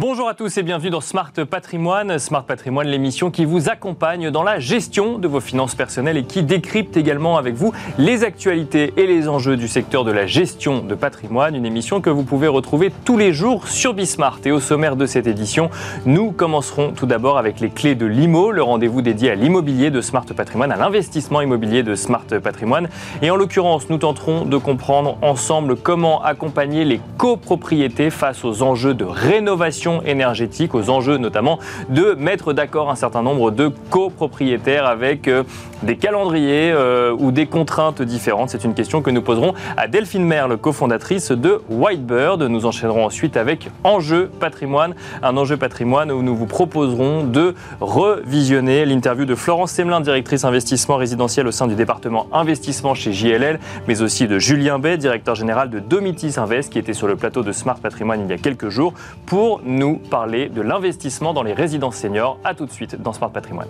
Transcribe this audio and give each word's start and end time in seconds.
Bonjour 0.00 0.30
à 0.30 0.34
tous 0.34 0.56
et 0.56 0.62
bienvenue 0.62 0.88
dans 0.88 1.02
Smart 1.02 1.30
Patrimoine. 1.30 2.18
Smart 2.18 2.42
Patrimoine, 2.42 2.86
l'émission 2.86 3.30
qui 3.30 3.44
vous 3.44 3.68
accompagne 3.68 4.30
dans 4.30 4.42
la 4.42 4.58
gestion 4.58 5.18
de 5.18 5.28
vos 5.28 5.40
finances 5.40 5.74
personnelles 5.74 6.16
et 6.16 6.24
qui 6.24 6.42
décrypte 6.42 6.96
également 6.96 7.36
avec 7.36 7.54
vous 7.54 7.74
les 7.98 8.24
actualités 8.24 8.94
et 8.96 9.06
les 9.06 9.28
enjeux 9.28 9.58
du 9.58 9.68
secteur 9.68 10.04
de 10.04 10.10
la 10.10 10.24
gestion 10.24 10.78
de 10.78 10.94
patrimoine. 10.94 11.54
Une 11.54 11.66
émission 11.66 12.00
que 12.00 12.08
vous 12.08 12.22
pouvez 12.22 12.48
retrouver 12.48 12.90
tous 13.04 13.18
les 13.18 13.34
jours 13.34 13.68
sur 13.68 13.92
Bismart. 13.92 14.38
Et 14.46 14.52
au 14.52 14.58
sommaire 14.58 14.96
de 14.96 15.04
cette 15.04 15.26
édition, 15.26 15.68
nous 16.06 16.32
commencerons 16.32 16.92
tout 16.92 17.04
d'abord 17.04 17.36
avec 17.36 17.60
les 17.60 17.68
clés 17.68 17.94
de 17.94 18.06
l'IMO, 18.06 18.52
le 18.52 18.62
rendez-vous 18.62 19.02
dédié 19.02 19.32
à 19.32 19.34
l'immobilier 19.34 19.90
de 19.90 20.00
Smart 20.00 20.24
Patrimoine, 20.24 20.72
à 20.72 20.76
l'investissement 20.76 21.42
immobilier 21.42 21.82
de 21.82 21.94
Smart 21.94 22.24
Patrimoine. 22.42 22.88
Et 23.20 23.30
en 23.30 23.36
l'occurrence, 23.36 23.90
nous 23.90 23.98
tenterons 23.98 24.46
de 24.46 24.56
comprendre 24.56 25.18
ensemble 25.20 25.76
comment 25.76 26.22
accompagner 26.24 26.86
les 26.86 27.02
copropriétés 27.18 28.08
face 28.08 28.46
aux 28.46 28.62
enjeux 28.62 28.94
de 28.94 29.04
rénovation 29.04 29.89
énergétique, 30.04 30.74
aux 30.74 30.90
enjeux 30.90 31.16
notamment 31.16 31.58
de 31.88 32.14
mettre 32.14 32.52
d'accord 32.52 32.90
un 32.90 32.94
certain 32.94 33.22
nombre 33.22 33.50
de 33.50 33.70
copropriétaires 33.90 34.86
avec 34.86 35.28
euh, 35.28 35.42
des 35.82 35.96
calendriers 35.96 36.72
euh, 36.72 37.14
ou 37.18 37.32
des 37.32 37.46
contraintes 37.46 38.02
différentes. 38.02 38.50
C'est 38.50 38.64
une 38.64 38.74
question 38.74 39.02
que 39.02 39.10
nous 39.10 39.22
poserons 39.22 39.54
à 39.76 39.88
Delphine 39.88 40.24
Merle, 40.24 40.56
cofondatrice 40.56 41.30
de 41.30 41.60
Whitebird. 41.68 42.42
Nous 42.42 42.66
enchaînerons 42.66 43.06
ensuite 43.06 43.36
avec 43.36 43.68
Enjeu 43.84 44.30
patrimoine, 44.40 44.94
un 45.22 45.36
enjeu 45.36 45.56
patrimoine 45.56 46.12
où 46.12 46.22
nous 46.22 46.36
vous 46.36 46.46
proposerons 46.46 47.24
de 47.24 47.54
revisionner 47.80 48.84
l'interview 48.84 49.24
de 49.24 49.34
Florence 49.34 49.72
Semelin, 49.72 50.00
directrice 50.00 50.44
investissement 50.44 50.96
résidentiel 50.96 51.46
au 51.46 51.52
sein 51.52 51.66
du 51.66 51.74
département 51.74 52.26
investissement 52.32 52.94
chez 52.94 53.12
JLL, 53.12 53.58
mais 53.88 54.02
aussi 54.02 54.26
de 54.26 54.38
Julien 54.38 54.78
Bay, 54.78 54.98
directeur 54.98 55.34
général 55.34 55.70
de 55.70 55.78
Domitis 55.78 56.34
Invest, 56.36 56.72
qui 56.72 56.78
était 56.78 56.92
sur 56.92 57.06
le 57.06 57.16
plateau 57.16 57.42
de 57.42 57.52
Smart 57.52 57.78
Patrimoine 57.78 58.20
il 58.24 58.30
y 58.30 58.34
a 58.34 58.38
quelques 58.38 58.68
jours, 58.68 58.92
pour 59.26 59.60
nous 59.64 59.79
parler 60.10 60.48
de 60.48 60.60
l'investissement 60.60 61.32
dans 61.32 61.42
les 61.42 61.52
résidences 61.52 61.96
seniors. 61.96 62.38
A 62.44 62.54
tout 62.54 62.66
de 62.66 62.70
suite 62.70 63.00
dans 63.00 63.12
Smart 63.12 63.32
Patrimoine. 63.32 63.68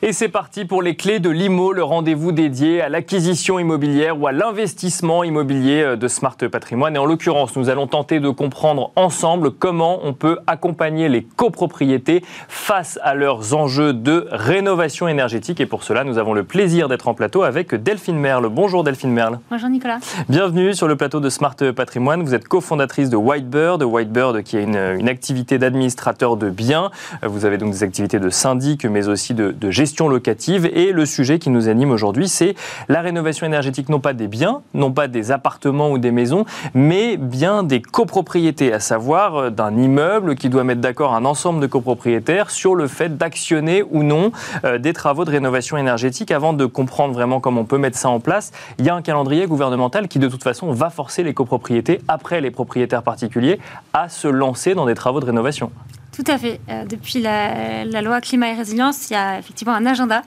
Et 0.00 0.12
c'est 0.12 0.28
parti 0.28 0.64
pour 0.64 0.80
les 0.80 0.94
clés 0.94 1.18
de 1.18 1.28
l'IMO, 1.28 1.72
le 1.72 1.82
rendez-vous 1.82 2.30
dédié 2.30 2.80
à 2.80 2.88
l'acquisition 2.88 3.58
immobilière 3.58 4.20
ou 4.20 4.28
à 4.28 4.32
l'investissement 4.32 5.24
immobilier 5.24 5.82
euh, 5.82 5.96
de 5.96 6.06
Smart 6.06 6.36
Patrimoine. 6.36 6.94
Et 6.94 7.00
en 7.00 7.04
l'occurrence, 7.04 7.56
nous 7.56 7.68
allons 7.68 7.88
tenter 7.88 8.20
de 8.20 8.30
comprendre 8.30 8.92
ensemble 8.94 9.50
comment 9.50 9.98
on 10.04 10.12
peut 10.12 10.38
accompagner 10.46 11.08
les 11.08 11.24
copropriétés 11.24 12.22
face 12.46 13.00
à 13.02 13.16
leurs 13.16 13.54
enjeux 13.54 13.92
de 13.92 14.28
rénovation 14.30 15.08
énergétique. 15.08 15.60
Et 15.60 15.66
pour 15.66 15.82
cela, 15.82 16.04
nous 16.04 16.16
avons 16.16 16.32
le 16.32 16.44
plaisir 16.44 16.88
d'être 16.88 17.08
en 17.08 17.14
plateau 17.14 17.42
avec 17.42 17.74
Delphine 17.74 18.18
Merle. 18.18 18.48
Bonjour 18.50 18.84
Delphine 18.84 19.10
Merle. 19.10 19.40
Bonjour 19.50 19.68
Nicolas. 19.68 19.98
Bienvenue 20.28 20.74
sur 20.74 20.86
le 20.86 20.94
plateau 20.94 21.18
de 21.18 21.28
Smart 21.28 21.56
Patrimoine. 21.74 22.22
Vous 22.22 22.34
êtes 22.34 22.46
cofondatrice 22.46 23.10
de 23.10 23.16
Whitebird. 23.16 23.82
Whitebird 23.82 24.44
qui 24.44 24.58
est 24.58 24.62
une, 24.62 25.08
activité 25.08 25.58
d'administrateur 25.58 26.36
de 26.36 26.50
biens. 26.50 26.92
Vous 27.24 27.46
avez 27.46 27.58
donc 27.58 27.72
des 27.72 27.82
activités 27.82 28.20
de 28.20 28.30
syndic, 28.30 28.84
mais 28.84 29.08
aussi 29.08 29.34
de, 29.34 29.50
de 29.50 29.70
gestion 29.72 29.87
locative. 30.08 30.66
Et 30.66 30.92
le 30.92 31.06
sujet 31.06 31.38
qui 31.38 31.50
nous 31.50 31.68
anime 31.68 31.90
aujourd'hui, 31.90 32.28
c'est 32.28 32.54
la 32.88 33.00
rénovation 33.00 33.46
énergétique, 33.46 33.88
non 33.88 34.00
pas 34.00 34.12
des 34.12 34.28
biens, 34.28 34.62
non 34.74 34.92
pas 34.92 35.08
des 35.08 35.32
appartements 35.32 35.90
ou 35.90 35.98
des 35.98 36.10
maisons, 36.10 36.44
mais 36.74 37.16
bien 37.16 37.62
des 37.62 37.80
copropriétés, 37.80 38.72
à 38.72 38.80
savoir 38.80 39.36
euh, 39.36 39.50
d'un 39.50 39.76
immeuble 39.76 40.34
qui 40.34 40.48
doit 40.48 40.64
mettre 40.64 40.80
d'accord 40.80 41.14
un 41.14 41.24
ensemble 41.24 41.60
de 41.60 41.66
copropriétaires 41.66 42.50
sur 42.50 42.74
le 42.74 42.86
fait 42.86 43.16
d'actionner 43.16 43.82
ou 43.90 44.02
non 44.02 44.32
euh, 44.64 44.78
des 44.78 44.92
travaux 44.92 45.24
de 45.24 45.30
rénovation 45.30 45.76
énergétique. 45.76 46.30
Avant 46.30 46.52
de 46.52 46.66
comprendre 46.66 47.14
vraiment 47.14 47.40
comment 47.40 47.62
on 47.62 47.64
peut 47.64 47.78
mettre 47.78 47.96
ça 47.96 48.10
en 48.10 48.20
place, 48.20 48.52
il 48.78 48.84
y 48.84 48.90
a 48.90 48.94
un 48.94 49.02
calendrier 49.02 49.46
gouvernemental 49.46 50.08
qui 50.08 50.18
de 50.18 50.28
toute 50.28 50.42
façon 50.42 50.72
va 50.72 50.90
forcer 50.90 51.22
les 51.22 51.34
copropriétés, 51.34 52.00
après 52.08 52.40
les 52.40 52.50
propriétaires 52.50 53.02
particuliers, 53.02 53.58
à 53.92 54.08
se 54.08 54.28
lancer 54.28 54.74
dans 54.74 54.86
des 54.86 54.94
travaux 54.94 55.20
de 55.20 55.26
rénovation. 55.26 55.70
Tout 56.18 56.32
à 56.32 56.36
fait. 56.36 56.58
Euh, 56.68 56.84
depuis 56.84 57.20
la, 57.20 57.84
loi 58.02 58.20
climat 58.20 58.48
et 58.48 58.54
résilience, 58.54 59.08
il 59.08 59.12
y 59.12 59.16
a 59.16 59.38
effectivement 59.38 59.72
un 59.72 59.86
agenda 59.86 60.22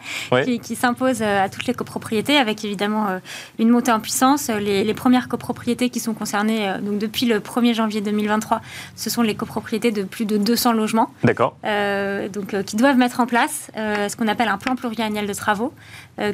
qui, 0.64 0.76
s'impose 0.78 1.22
euh, 1.22 1.44
à 1.44 1.50
toutes 1.50 1.66
les 1.66 1.74
copropriétés, 1.74 2.38
avec 2.38 2.64
évidemment 2.64 3.10
euh, 3.10 3.20
une 3.60 3.68
montée 3.68 3.92
en 3.92 4.00
puissance. 4.00 4.50
Les, 4.50 4.94
premières 4.94 5.28
copropriétés 5.28 5.90
qui 5.90 6.00
sont 6.00 6.14
concernées, 6.14 6.76
donc 6.82 7.00
depuis 7.00 7.26
le 7.26 7.40
1er 7.40 7.74
janvier 7.74 8.02
2023, 8.02 8.62
ce 8.96 9.10
sont 9.10 9.22
les 9.22 9.36
copropriétés 9.36 9.92
de 9.92 10.04
plus 10.04 10.26
de 10.26 10.38
200 10.38 10.74
logements. 10.74 11.10
D'accord. 11.24 11.58
donc, 11.64 12.64
qui 12.66 12.76
doivent 12.76 12.98
mettre 12.98 13.20
en 13.20 13.26
place 13.26 13.72
ce 13.76 14.16
qu'on 14.16 14.28
appelle 14.28 14.50
un 14.50 14.58
plan 14.58 14.76
pluriannuel 14.76 15.28
de 15.28 15.34
travaux, 15.34 15.74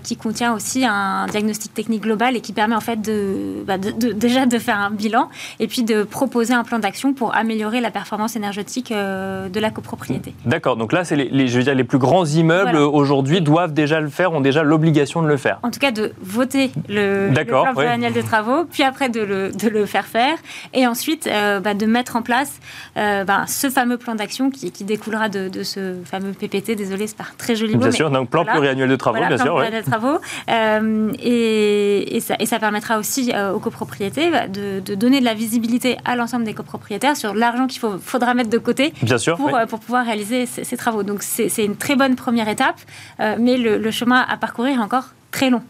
qui 0.03 0.17
contient 0.17 0.53
aussi 0.53 0.85
un 0.85 1.25
diagnostic 1.27 1.73
technique 1.73 2.01
global 2.01 2.35
et 2.35 2.41
qui 2.41 2.53
permet 2.53 2.75
en 2.75 2.81
fait 2.81 3.01
de, 3.01 3.63
bah, 3.65 3.77
déjà 3.77 4.45
de 4.45 4.59
faire 4.59 4.79
un 4.79 4.91
bilan 4.91 5.29
et 5.59 5.67
puis 5.67 5.83
de 5.83 6.03
proposer 6.03 6.53
un 6.53 6.63
plan 6.63 6.79
d'action 6.79 7.13
pour 7.13 7.35
améliorer 7.35 7.81
la 7.81 7.91
performance 7.91 8.35
énergétique 8.35 8.91
de 8.91 9.59
la 9.59 9.69
copropriété. 9.69 10.33
D'accord, 10.45 10.75
donc 10.75 10.93
là, 10.93 11.03
c'est 11.03 11.15
les, 11.15 11.47
je 11.47 11.57
veux 11.57 11.63
dire, 11.63 11.75
les 11.75 11.83
plus 11.83 11.97
grands 11.97 12.25
immeubles 12.25 12.77
aujourd'hui 12.77 13.41
doivent 13.41 13.73
déjà 13.73 13.99
le 13.99 14.09
faire, 14.09 14.33
ont 14.33 14.41
déjà 14.41 14.63
l'obligation 14.63 15.21
de 15.21 15.27
le 15.27 15.37
faire. 15.37 15.59
En 15.63 15.71
tout 15.71 15.79
cas, 15.79 15.91
de 15.91 16.13
voter 16.21 16.71
le, 16.89 17.29
le 17.29 17.45
plan 17.45 17.73
pluriannuel 17.73 18.13
de 18.13 18.21
travaux, 18.21 18.65
puis 18.65 18.83
après 18.83 19.09
de 19.09 19.21
le, 19.21 19.51
de 19.51 19.67
le 19.69 19.85
faire 19.85 20.05
faire, 20.05 20.37
et 20.73 20.87
ensuite 20.87 21.27
euh, 21.27 21.59
bah, 21.59 21.73
de 21.73 21.85
mettre 21.85 22.15
en 22.15 22.21
place 22.21 22.59
euh, 22.97 23.23
bah, 23.23 23.45
ce 23.47 23.69
fameux 23.69 23.97
plan 23.97 24.15
d'action 24.15 24.49
qui, 24.49 24.71
qui, 24.71 24.83
découlera 24.83 25.29
de, 25.29 25.49
de, 25.49 25.63
ce 25.63 25.95
fameux 26.05 26.31
PPT. 26.31 26.75
Désolé, 26.75 27.07
c'est 27.07 27.17
pas 27.17 27.25
très 27.37 27.55
joli 27.55 27.75
mot. 27.75 27.81
Bien 27.81 27.91
sûr, 27.91 28.11
donc 28.11 28.29
plan 28.29 28.45
pluriannuel 28.45 28.89
de 28.89 28.95
travaux, 28.95 29.17
bien 29.17 29.37
sûr. 29.37 29.61
De 29.77 29.89
travaux, 29.89 30.19
euh, 30.49 31.11
et, 31.19 32.17
et, 32.17 32.19
ça, 32.19 32.35
et, 32.39 32.45
ça, 32.45 32.59
permettra 32.59 32.97
aussi 32.97 33.31
aux 33.53 33.59
copropriétés 33.59 34.29
bah, 34.31 34.47
de, 34.47 34.79
de, 34.79 34.95
donner 34.95 35.19
de 35.19 35.25
la 35.25 35.33
visibilité 35.33 35.97
à 36.05 36.15
l'ensemble 36.15 36.45
des 36.45 36.53
copropriétaires 36.53 37.15
sur 37.15 37.33
l'argent 37.33 37.67
qu'il 37.67 37.79
faudra 37.79 38.33
mettre 38.33 38.49
de 38.49 38.57
côté. 38.57 38.93
Bien 39.03 39.17
sûr 39.17 39.37
pour, 39.37 39.55
euh, 39.55 39.65
pour 39.65 39.79
pouvoir 39.79 40.05
réaliser 40.05 40.45
ces, 40.45 40.77
travaux. 40.77 41.03
Donc 41.03 41.23
c'est 41.23 41.63
une 41.63 41.77
très 41.77 41.95
bonne 41.95 42.15
première 42.15 42.49
étape, 42.49 42.79
euh, 43.19 43.35
mais 43.39 43.57
le, 43.57 43.91
chemin 43.91 44.25
à 44.27 44.37
parcourir 44.37 44.79
est 44.79 44.83
encore 44.83 45.13
très 45.31 45.49
long. 45.49 45.61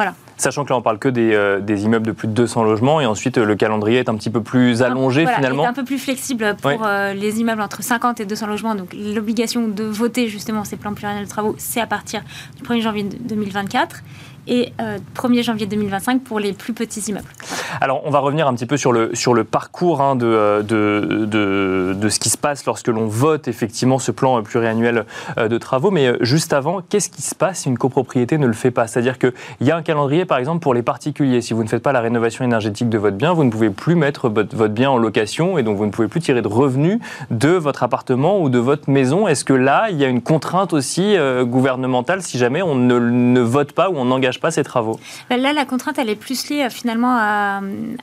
Voilà. 0.00 0.14
Sachant 0.38 0.64
que 0.64 0.70
là, 0.70 0.78
on 0.78 0.80
parle 0.80 0.98
que 0.98 1.10
des, 1.10 1.34
euh, 1.34 1.60
des, 1.60 1.84
immeubles 1.84 2.06
de 2.06 2.12
plus 2.12 2.26
de 2.26 2.32
200 2.32 2.64
logements 2.64 3.02
et 3.02 3.04
ensuite 3.04 3.36
le 3.36 3.54
calendrier 3.54 3.98
est 3.98 4.08
un 4.08 4.14
petit 4.14 4.30
peu 4.30 4.40
plus 4.40 4.80
allongé 4.80 5.24
voilà, 5.24 5.36
finalement. 5.36 5.64
est 5.64 5.66
un 5.66 5.74
peu 5.74 5.84
plus 5.84 5.98
flexible 5.98 6.56
pour 6.62 6.88
les 7.14 7.40
immeubles 7.40 7.60
entre 7.60 7.82
50 7.82 8.18
et 8.20 8.24
200 8.24 8.46
logements. 8.46 8.74
Donc 8.74 8.94
l'obligation 8.94 9.68
de 9.68 9.84
voter 9.84 10.28
justement 10.28 10.64
ces 10.64 10.76
plans 10.76 10.94
pluriannuels 10.94 11.26
de 11.26 11.30
travaux, 11.30 11.54
c'est 11.58 11.82
à 11.82 11.86
partir 11.86 12.22
du 12.56 12.62
1er 12.62 12.80
janvier 12.80 13.02
2024 13.02 14.02
et 14.46 14.72
1er 15.14 15.38
euh, 15.38 15.42
janvier 15.42 15.66
2025 15.66 16.22
pour 16.22 16.40
les 16.40 16.52
plus 16.52 16.72
petits 16.72 17.00
immeubles. 17.00 17.28
Alors, 17.80 18.02
on 18.04 18.10
va 18.10 18.18
revenir 18.18 18.48
un 18.48 18.54
petit 18.54 18.66
peu 18.66 18.76
sur 18.76 18.92
le, 18.92 19.14
sur 19.14 19.34
le 19.34 19.44
parcours 19.44 20.00
hein, 20.00 20.16
de, 20.16 20.62
de, 20.62 21.26
de, 21.26 21.94
de, 21.94 22.08
ce 22.08 22.18
qui 22.18 22.30
se 22.30 22.38
passe 22.38 22.64
lorsque 22.66 22.88
l'on 22.88 23.06
vote 23.06 23.48
effectivement 23.48 23.98
ce 23.98 24.10
plan 24.10 24.42
pluriannuel 24.42 25.04
euh, 25.38 25.48
de 25.48 25.58
travaux. 25.58 25.90
Mais 25.90 26.06
euh, 26.06 26.16
juste 26.20 26.52
avant, 26.52 26.80
qu'est-ce 26.80 27.10
qui 27.10 27.22
se 27.22 27.34
passe 27.34 27.60
si 27.60 27.68
une 27.68 27.78
copropriété 27.78 28.38
ne 28.38 28.46
le 28.46 28.52
fait 28.52 28.70
pas? 28.70 28.86
C'est-à-dire 28.86 29.18
qu'il 29.18 29.32
y 29.60 29.70
a 29.70 29.76
un 29.76 29.82
calendrier, 29.90 30.24
par 30.24 30.38
exemple, 30.38 30.60
pour 30.60 30.74
les 30.74 30.82
particuliers. 30.82 31.40
Si 31.40 31.52
vous 31.52 31.62
ne 31.62 31.68
faites 31.68 31.82
pas 31.82 31.92
la 31.92 32.00
rénovation 32.00 32.44
énergétique 32.44 32.88
de 32.88 32.98
votre 32.98 33.16
bien, 33.16 33.32
vous 33.32 33.44
ne 33.44 33.50
pouvez 33.50 33.70
plus 33.70 33.94
mettre 33.94 34.28
votre, 34.28 34.68
bien 34.68 34.90
en 34.90 34.98
location 34.98 35.58
et 35.58 35.62
donc 35.62 35.76
vous 35.76 35.86
ne 35.86 35.90
pouvez 35.90 36.08
plus 36.08 36.20
tirer 36.20 36.42
de 36.42 36.48
revenus 36.48 36.98
de 37.30 37.50
votre 37.50 37.82
appartement 37.82 38.40
ou 38.40 38.48
de 38.48 38.58
votre 38.58 38.88
maison. 38.88 39.26
Est-ce 39.26 39.44
que 39.44 39.52
là, 39.52 39.88
il 39.90 39.96
y 39.96 40.04
a 40.04 40.08
une 40.08 40.22
contrainte 40.22 40.72
aussi 40.72 41.16
gouvernementale 41.42 42.22
si 42.22 42.38
jamais 42.38 42.62
on 42.62 42.74
ne, 42.74 42.98
ne 42.98 43.40
vote 43.40 43.72
pas 43.72 43.90
ou 43.90 43.96
on 43.96 44.04
n'engage 44.04 44.40
pas 44.40 44.50
ces 44.50 44.64
travaux? 44.64 44.98
Ben 45.28 45.40
Là, 45.40 45.52
la 45.52 45.64
contrainte, 45.64 45.98
elle 45.98 46.10
est 46.10 46.16
plus 46.16 46.48
liée 46.50 46.64
euh, 46.64 46.70
finalement 46.70 47.16
à, 47.16 47.60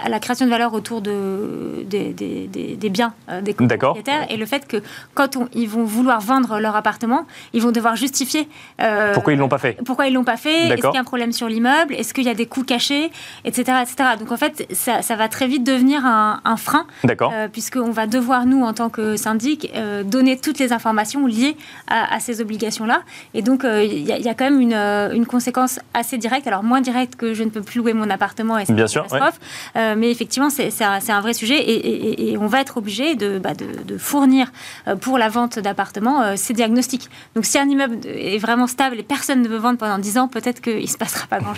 la 0.07 0.19
création 0.19 0.45
de 0.45 0.51
valeur 0.51 0.73
autour 0.73 1.01
de, 1.01 1.83
des, 1.85 2.13
des, 2.13 2.89
biens 2.89 3.13
euh, 3.29 3.41
des 3.41 3.53
propriétaires 3.53 4.25
et 4.29 4.37
le 4.37 4.45
fait 4.45 4.67
que 4.67 4.77
quand 5.13 5.37
ils 5.53 5.69
vont 5.69 5.83
vouloir 5.83 6.21
vendre 6.21 6.59
leur 6.59 6.75
appartement, 6.75 7.25
ils 7.53 7.61
vont 7.61 7.71
devoir 7.71 7.95
justifier. 7.95 8.47
Euh, 8.81 9.13
pourquoi 9.13 9.33
ils 9.33 9.35
ne 9.35 9.41
l'ont 9.41 9.49
pas 9.49 9.57
fait? 9.57 9.77
Pourquoi 9.85 10.07
ils 10.07 10.13
l'ont 10.13 10.23
pas 10.23 10.37
fait? 10.37 10.69
Est-ce 10.69 10.81
qu'il 10.81 10.93
y 10.93 10.97
a 10.97 11.01
un 11.01 11.03
problème 11.03 11.31
sur 11.31 11.47
Est-ce 11.91 12.13
qu'il 12.13 12.23
y 12.23 12.29
a 12.29 12.33
des 12.33 12.45
coûts 12.45 12.63
cachés 12.63 13.11
Etc. 13.45 13.61
etc. 13.81 14.09
Donc 14.19 14.31
en 14.31 14.37
fait, 14.37 14.67
ça, 14.71 15.01
ça 15.01 15.15
va 15.15 15.27
très 15.27 15.47
vite 15.47 15.63
devenir 15.63 16.05
un, 16.05 16.41
un 16.43 16.57
frein. 16.57 16.85
D'accord. 17.03 17.33
Puisqu'on 17.51 17.91
va 17.91 18.07
devoir, 18.07 18.45
nous, 18.45 18.63
en 18.63 18.73
tant 18.73 18.89
que 18.89 19.15
syndic, 19.15 19.71
donner 20.05 20.37
toutes 20.37 20.59
les 20.59 20.73
informations 20.73 21.25
liées 21.27 21.55
à, 21.87 22.19
ces 22.19 22.41
obligations-là. 22.41 23.01
Et 23.33 23.41
donc, 23.41 23.63
il 23.63 23.99
y, 23.99 24.11
y, 24.11 24.29
a 24.29 24.33
quand 24.33 24.45
même 24.45 24.61
une, 24.61 24.73
une 24.73 25.25
conséquence 25.25 25.79
assez 25.93 26.17
direct, 26.17 26.47
alors 26.47 26.63
moins 26.63 26.81
direct 26.81 27.15
que 27.15 27.33
je 27.33 27.43
ne 27.43 27.49
peux 27.49 27.61
plus 27.61 27.79
louer 27.79 27.93
mon 27.93 28.09
appartement 28.09 28.57
et 28.57 28.65
c'est 28.65 28.73
une 28.73 28.79
catastrophe. 28.79 29.39
Euh, 29.75 29.95
mais 29.97 30.11
effectivement, 30.11 30.49
c'est 30.49 30.71
un, 30.81 30.99
un, 31.07 31.21
vrai 31.21 31.33
sujet 31.33 31.57
et, 31.59 32.37
on 32.37 32.47
va 32.47 32.61
être 32.61 32.77
obligé 32.77 33.15
de, 33.15 33.39
bah, 33.39 33.53
de, 33.53 33.97
fournir 33.97 34.51
euh, 34.87 34.95
pour 34.95 35.17
la 35.17 35.29
vente 35.29 35.59
d'appartements 35.59 36.21
euh, 36.21 36.33
ces 36.35 36.53
diagnostics. 36.53 37.09
Donc 37.35 37.45
si 37.45 37.57
un 37.57 37.67
immeuble 37.67 37.97
est 38.05 38.37
vraiment 38.37 38.67
stable 38.67 38.99
et 38.99 39.03
personne 39.03 39.41
ne 39.41 39.47
veut 39.47 39.57
vendre 39.57 39.77
pendant 39.77 39.97
10 39.97 40.17
ans, 40.17 40.27
peut-être 40.27 40.61
qu'il 40.61 40.81
ne 40.81 40.85
se 40.85 40.97
passera 40.97 41.25
pas 41.27 41.39
grand-chose. 41.39 41.56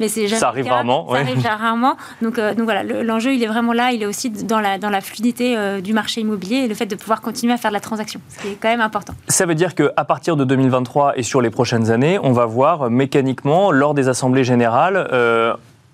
Mais 0.00 0.08
c'est 0.08 0.28
Ça 0.28 0.48
arrive 0.48 0.68
rarement. 0.68 1.08
Ça 1.10 1.20
arrive 1.20 1.46
rarement. 1.46 1.96
Donc, 2.20 2.36
donc 2.36 2.64
voilà, 2.64 2.82
l'enjeu, 2.82 3.34
il 3.34 3.42
est 3.42 3.46
vraiment 3.46 3.72
là. 3.72 3.92
Il 3.92 4.02
est 4.02 4.06
aussi 4.06 4.30
dans 4.30 4.60
la, 4.60 4.78
dans 4.78 4.90
la 4.90 5.00
fluidité 5.00 5.80
du 5.80 5.92
marché 5.92 6.20
immobilier 6.20 6.56
et 6.56 6.68
le 6.68 6.74
fait 6.74 6.86
de 6.86 6.96
pouvoir 6.96 7.20
continuer 7.20 7.52
à 7.52 7.56
faire 7.56 7.70
de 7.70 7.74
la 7.74 7.80
transaction. 7.80 8.20
Ce 8.28 8.42
qui 8.42 8.48
est 8.48 8.58
quand 8.60 8.68
même 8.68 8.80
important. 8.80 9.14
Ça 9.28 9.46
veut 9.46 9.54
dire 9.54 9.74
qu'à 9.74 10.04
partir 10.04 10.36
de 10.36 10.44
2023 10.44 11.18
et 11.18 11.22
sur 11.22 11.40
les 11.40 11.50
prochaines 11.50 11.90
années, 11.90 12.18
on 12.22 12.32
va 12.32 12.46
voir 12.46 12.90
mécaniquement, 12.90 13.72
lors 13.72 13.94
des 13.94 14.08
assemblées 14.08 14.44
générales, 14.44 15.08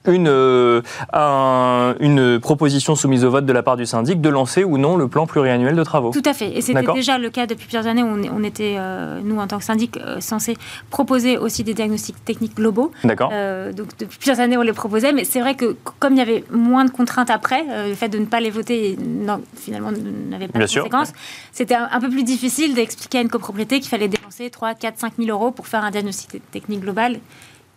euh, 0.09 0.83
une, 1.15 1.97
une 2.01 2.41
proposition 2.41 2.95
soumise 2.97 3.25
au 3.25 3.31
vote 3.31 3.47
de 3.47 3.53
la 3.53 3.63
part 3.63 3.77
du 3.77 3.87
syndic 3.87 4.21
de 4.21 4.29
lancer 4.29 4.65
ou 4.65 4.79
non 4.79 4.97
le 4.97 5.09
plan 5.09 5.27
pluriannuel 5.27 5.77
de 5.77 5.85
travaux. 5.85 6.11
Tout 6.11 6.23
à 6.25 6.35
fait. 6.35 6.57
Et 6.57 6.61
c'était 6.61 6.93
déjà 6.93 7.19
le 7.19 7.31
cas 7.31 7.47
depuis 7.47 7.67
plusieurs 7.67 7.87
années. 7.87 8.03
On, 8.03 8.21
on 8.35 8.43
était, 8.45 8.77
nous, 9.23 9.39
en 9.39 9.47
tant 9.47 9.59
que 9.59 9.65
syndic, 9.65 9.99
censés 10.21 10.57
proposer 10.91 11.39
aussi 11.39 11.65
des 11.65 11.75
diagnostics 11.75 12.25
techniques 12.25 12.57
globaux. 12.57 12.93
D'accord. 13.05 13.31
donc 13.75 13.89
depuis 13.99 14.19
plusieurs 14.19 14.41
années, 14.41 14.57
on 14.57 14.63
les 14.63 14.73
proposait. 14.73 15.13
Mais 15.13 15.25
c'est 15.25 15.41
vrai 15.41 15.55
que 15.55 15.77
comme 15.99 16.15
il 16.15 16.19
y 16.19 16.23
avait 16.23 16.45
moins 16.51 16.85
de 16.85 16.91
contraintes 16.91 17.31
après, 17.31 17.65
le 17.87 17.95
fait 17.95 18.09
de 18.09 18.19
ne 18.19 18.27
pas 18.27 18.41
les 18.41 18.51
voter, 18.51 18.97
non, 18.99 19.41
finalement, 19.57 19.91
n'avait 19.93 20.49
pas 20.49 20.59
de 20.59 20.65
conséquences, 20.65 21.13
c'était 21.53 21.75
un, 21.75 22.01
peu 22.01 22.09
plus 22.09 22.25
difficile 22.25 22.75
d'expliquer 22.75 23.19
à 23.19 23.21
une 23.21 23.29
copropriété 23.29 23.81
qu'il 23.81 23.89
fallait 23.89 24.09
dépenser 24.09 24.51
3, 24.51 24.75
4, 24.75 24.99
5 24.99 25.13
000 25.19 25.31
euros 25.31 25.51
pour 25.51 25.67
faire 25.67 25.85
un 25.85 25.91
diagnostic 25.91 26.41
technique 26.51 26.81
global 26.81 27.19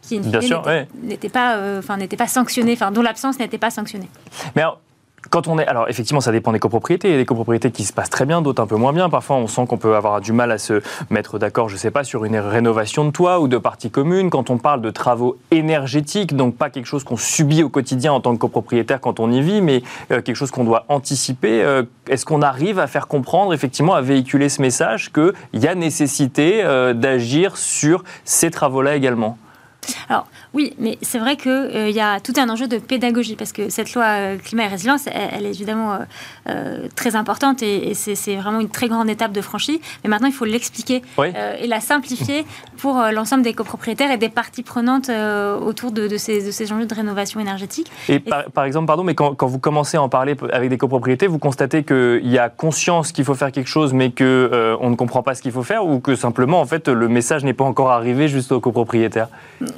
qui 0.02 0.20
n'était 0.20 1.30
pas, 1.30 1.56
euh, 1.58 1.80
enfin 1.80 1.98
n'était 1.98 2.18
pas 2.18 2.28
sanctionné, 2.28 2.74
enfin 2.74 2.92
dont 2.92 3.02
l'absence 3.02 3.40
n'était 3.40 3.58
pas 3.58 3.70
sanctionnée. 3.70 4.10
Mais 4.56 4.62
alors, 4.62 4.80
quand 5.30 5.48
on 5.48 5.60
est, 5.60 5.68
alors 5.68 5.88
effectivement, 5.88 6.22
ça 6.22 6.32
dépend 6.32 6.52
des 6.52 6.60
copropriétés. 6.60 7.10
Il 7.10 7.12
y 7.12 7.16
a 7.16 7.18
des 7.18 7.26
copropriétés 7.26 7.72
qui 7.72 7.84
se 7.84 7.94
passent 7.94 8.10
très 8.10 8.26
bien, 8.26 8.42
d'autres 8.42 8.62
un 8.62 8.68
peu 8.68 8.76
moins 8.76 8.92
bien. 8.92 9.10
Parfois, 9.10 9.36
on 9.36 9.48
sent 9.48 9.66
qu'on 9.68 9.78
peut 9.78 9.96
avoir 9.96 10.20
du 10.20 10.34
mal 10.34 10.52
à 10.52 10.58
se 10.58 10.82
mettre 11.10 11.38
d'accord, 11.38 11.70
je 11.70 11.76
ne 11.76 11.80
sais 11.80 11.92
pas, 11.92 12.04
sur 12.04 12.26
une 12.26 12.38
rénovation 12.38 13.06
de 13.06 13.12
toit 13.12 13.40
ou 13.40 13.48
de 13.48 13.58
parties 13.58 13.92
communes. 13.92 14.30
Quand 14.30 14.50
on 14.50 14.58
parle 14.58 14.82
de 14.82 14.90
travaux 14.90 15.38
énergétiques, 15.52 16.36
donc 16.36 16.56
pas 16.56 16.70
quelque 16.70 16.88
chose 16.88 17.04
qu'on 17.04 17.18
subit 17.18 17.62
au 17.64 17.70
quotidien 17.70 18.14
en 18.14 18.20
tant 18.20 18.34
que 18.34 18.40
copropriétaire 18.40 19.00
quand 19.00 19.20
on 19.20 19.32
y 19.32 19.42
vit, 19.42 19.62
mais 19.62 19.84
euh, 20.12 20.22
quelque 20.22 20.36
chose 20.36 20.52
qu'on 20.52 20.64
doit 20.64 20.86
anticiper. 20.90 21.64
Euh, 21.64 21.84
est-ce 22.10 22.26
qu'on 22.26 22.42
arrive 22.42 22.80
à 22.80 22.88
faire 22.88 23.08
comprendre, 23.08 23.54
effectivement, 23.54 23.94
à 23.94 24.02
véhiculer 24.02 24.50
ce 24.50 24.62
message 24.62 25.12
qu'il 25.14 25.34
y 25.54 25.68
a 25.68 25.76
nécessité 25.76 26.64
euh, 26.64 26.94
d'agir 26.94 27.58
sur 27.58 28.04
ces 28.26 28.50
travaux-là 28.50 28.96
également? 28.96 29.38
Alors 30.10 30.28
oui, 30.54 30.74
mais 30.80 30.98
c'est 31.02 31.18
vrai 31.18 31.38
qu'il 31.38 31.52
euh, 31.52 31.90
y 31.90 32.02
a 32.02 32.20
tout 32.20 32.34
un 32.38 32.50
enjeu 32.50 32.68
de 32.68 32.78
pédagogie 32.78 33.38
parce 33.38 33.54
que 33.54 33.70
cette 33.70 33.94
loi 33.94 34.04
euh, 34.04 34.38
climat 34.38 34.66
et 34.66 34.68
résilience, 34.68 35.08
elle, 35.08 35.46
est 35.46 35.50
évidemment 35.50 36.00
euh, 36.50 36.88
très 36.96 37.16
importante 37.16 37.64
et, 37.64 37.94
c'est 37.94 38.36
vraiment 38.36 38.60
une 38.60 38.70
très 38.70 38.90
grande 38.90 39.10
étape 39.10 39.32
de 39.32 39.42
franchie. 39.42 39.80
Mais 40.04 40.10
maintenant, 40.10 40.28
il 40.28 40.34
faut 40.34 40.46
l'expliquer 40.46 41.02
et 41.20 41.68
la 41.68 41.80
simplifier 41.80 42.46
pour 42.78 43.02
l'ensemble 43.14 43.44
des 43.44 43.54
copropriétaires 43.54 44.12
et 44.12 44.18
des 44.18 44.30
parties 44.30 44.64
prenantes 44.64 45.10
autour 45.10 45.92
de, 45.92 46.18
ces, 46.18 46.46
de, 46.46 46.52
ces, 46.52 46.72
enjeux 46.72 46.86
de 46.86 46.94
rénovation 46.94 47.40
énergétique. 47.40 47.92
Et, 48.10 48.20
par, 48.20 48.66
exemple, 48.66 48.88
pardon, 48.88 49.04
mais 49.04 49.16
quand, 49.16 49.46
vous 49.46 49.60
commencez 49.60 49.98
à 49.98 50.02
en 50.02 50.10
parler 50.10 50.36
avec 50.52 50.70
des 50.70 50.78
copropriétés, 50.78 51.28
vous 51.28 51.40
constatez 51.40 51.84
qu'il 51.84 52.28
y 52.28 52.38
a 52.38 52.50
conscience 52.50 53.12
qu'il 53.12 53.26
faut 53.26 53.36
faire 53.36 53.52
quelque 53.52 53.70
chose, 53.70 53.94
mais 53.94 54.12
qu'on 54.12 54.78
on 54.82 54.90
ne 54.90 54.96
comprend 54.96 55.24
pas 55.24 55.36
ce 55.36 55.42
qu'il 55.42 55.52
faut 55.52 55.64
faire, 55.64 55.86
ou 55.86 56.00
que 56.00 56.16
simplement, 56.16 56.60
en 56.60 56.66
fait, 56.66 56.88
le 56.88 57.08
message 57.08 57.44
n'est 57.44 57.54
pas 57.54 57.66
encore 57.66 57.92
arrivé 57.92 58.28
juste 58.28 58.52
aux 58.52 58.60
copropriétaires? 58.60 59.28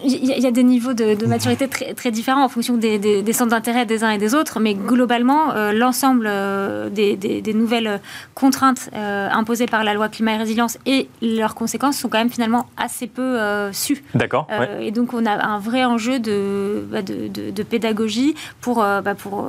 Il 0.04 0.26
y, 0.26 0.48
a 0.48 0.52
des 0.52 0.63
niveaux 0.64 0.94
de, 0.94 1.26
maturité 1.26 1.68
très, 1.68 1.94
très, 1.94 2.12
différents 2.12 2.44
en 2.44 2.50
fonction 2.50 2.78
des, 2.78 3.34
centres 3.34 3.52
d'intérêt 3.52 3.86
des 3.86 4.04
uns 4.04 4.12
et 4.12 4.18
des 4.18 4.36
autres, 4.36 4.60
mais 4.60 4.74
globalement, 4.74 5.54
euh, 5.54 5.72
l'ensemble 5.72 6.26
euh, 6.28 6.90
des, 6.90 7.54
nouvelles 7.54 8.00
contraintes 8.34 8.90
euh, 8.96 9.30
imposées 9.32 9.66
par 9.66 9.84
la 9.84 9.94
loi 9.94 10.10
climat 10.10 10.34
et 10.34 10.38
résilience 10.38 10.78
et 10.86 11.10
leurs 11.22 11.56
conséquences 11.56 11.98
sont 11.98 12.10
quand 12.10 12.18
même 12.18 12.30
finalement 12.30 12.68
assez 12.78 13.08
peu 13.08 13.38
sues. 13.72 14.04
D'accord. 14.16 14.48
Et 14.80 14.92
donc, 14.92 15.14
on 15.14 15.26
a 15.26 15.32
un 15.32 15.60
vrai 15.60 15.86
enjeu 15.86 16.20
de, 16.20 16.86
bah, 16.90 17.02
de, 17.02 17.64
pédagogie 17.64 18.36
pour, 18.62 18.78
bah, 18.78 19.16
pour 19.18 19.48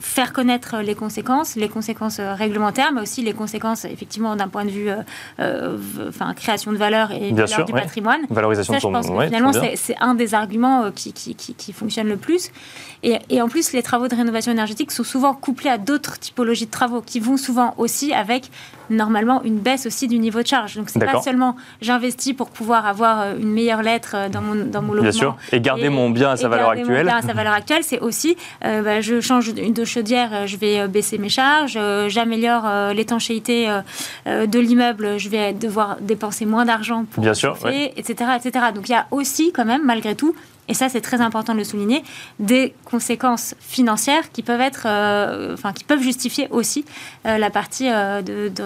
faire 0.00 0.32
connaître 0.32 0.76
les 0.82 0.94
conséquences, 0.94 1.56
les 1.56 1.68
conséquences 1.68 2.20
réglementaires, 2.20 2.92
mais 2.92 3.00
aussi 3.00 3.22
les 3.22 3.32
conséquences, 3.32 3.84
effectivement, 3.84 4.36
d'un 4.36 4.48
point 4.48 4.64
de 4.64 4.70
vue 4.70 4.90
enfin, 5.38 6.34
création 6.34 6.72
de 6.72 6.76
valeur 6.76 7.10
et 7.12 7.32
Bien 7.32 7.44
du 7.64 7.72
patrimoine. 7.72 8.20
Valorisation 8.30 8.74
de 8.74 8.78
son... 8.80 9.20
finalement, 9.20 9.52
c'est 9.52 9.96
un 10.00 10.14
des 10.14 10.34
arguments 10.36 10.84
euh, 10.84 10.90
qui, 10.94 11.12
qui, 11.12 11.34
qui, 11.34 11.72
fonctionne 11.72 12.08
le 12.08 12.16
plus. 12.16 12.50
Et, 13.02 13.18
et, 13.28 13.42
en 13.42 13.48
plus, 13.48 13.72
les 13.72 13.82
travaux 13.82 14.08
de 14.08 14.14
rénovation 14.14 14.52
énergétique 14.52 14.90
sont 14.90 15.04
souvent 15.04 15.34
couplés 15.34 15.70
à 15.70 15.78
d'autres 15.78 16.18
typologies 16.18 16.66
de 16.66 16.70
travaux 16.70 17.02
qui 17.02 17.20
vont 17.20 17.36
souvent 17.36 17.74
aussi 17.78 18.12
avec 18.12 18.50
normalement 18.88 19.42
une 19.42 19.58
baisse 19.58 19.86
aussi 19.86 20.06
du 20.06 20.18
niveau 20.18 20.42
de 20.42 20.46
charge. 20.46 20.76
Donc 20.76 20.90
c'est 20.90 21.04
pas 21.04 21.20
seulement 21.20 21.56
j'investis 21.80 22.34
pour 22.34 22.50
pouvoir 22.50 22.86
avoir 22.86 23.20
euh, 23.20 23.34
une 23.38 23.50
meilleure 23.50 23.82
lettre 23.82 24.12
euh, 24.14 24.28
dans 24.28 24.40
mon, 24.40 24.54
dans 24.64 24.82
mon 24.82 24.94
logement. 24.94 25.02
Bien 25.02 25.12
sûr, 25.12 25.36
et 25.52 25.60
garder 25.60 25.88
mon 25.88 26.10
bien 26.10 26.30
à 26.30 26.36
sa 26.36 26.48
valeur 26.48 26.70
actuelle. 26.70 27.04
Mon 27.04 27.04
bien 27.04 27.16
à 27.16 27.22
sa 27.22 27.32
valeur 27.32 27.52
actuelle, 27.52 27.82
c'est 27.82 28.00
aussi 28.00 28.36
bah, 28.62 29.00
je 29.00 29.20
change 29.20 29.54
de 29.54 29.84
chaudière, 29.84 30.46
je 30.46 30.56
vais 30.56 30.86
baisser 30.88 31.18
mes 31.18 31.28
charges, 31.28 31.78
j'améliore 32.08 32.92
l'étanchéité 32.94 33.68
de 34.26 34.58
l'immeuble, 34.58 35.18
je 35.18 35.28
vais 35.28 35.52
devoir 35.52 35.96
dépenser 36.00 36.46
moins 36.46 36.64
d'argent 36.64 37.04
pour 37.10 37.22
bien 37.22 37.34
sûr, 37.34 37.56
etc., 37.96 38.30
etc. 38.36 38.66
Donc 38.74 38.88
il 38.88 38.92
y 38.92 38.94
a 38.94 39.06
aussi 39.10 39.52
quand 39.52 39.64
même 39.64 39.82
malgré 39.84 40.14
tout 40.14 40.25
tout 40.32 40.55
et 40.68 40.74
ça 40.74 40.88
c'est 40.88 41.00
très 41.00 41.20
important 41.20 41.52
de 41.52 41.58
le 41.58 41.64
souligner, 41.64 42.02
des 42.38 42.74
conséquences 42.84 43.54
financières 43.60 44.30
qui 44.32 44.42
peuvent 44.42 44.60
être, 44.60 44.86
euh, 44.86 45.54
enfin 45.54 45.72
qui 45.72 45.84
peuvent 45.84 46.02
justifier 46.02 46.48
aussi 46.50 46.84
euh, 47.26 47.38
la 47.38 47.50
partie 47.50 47.88
euh, 47.90 48.22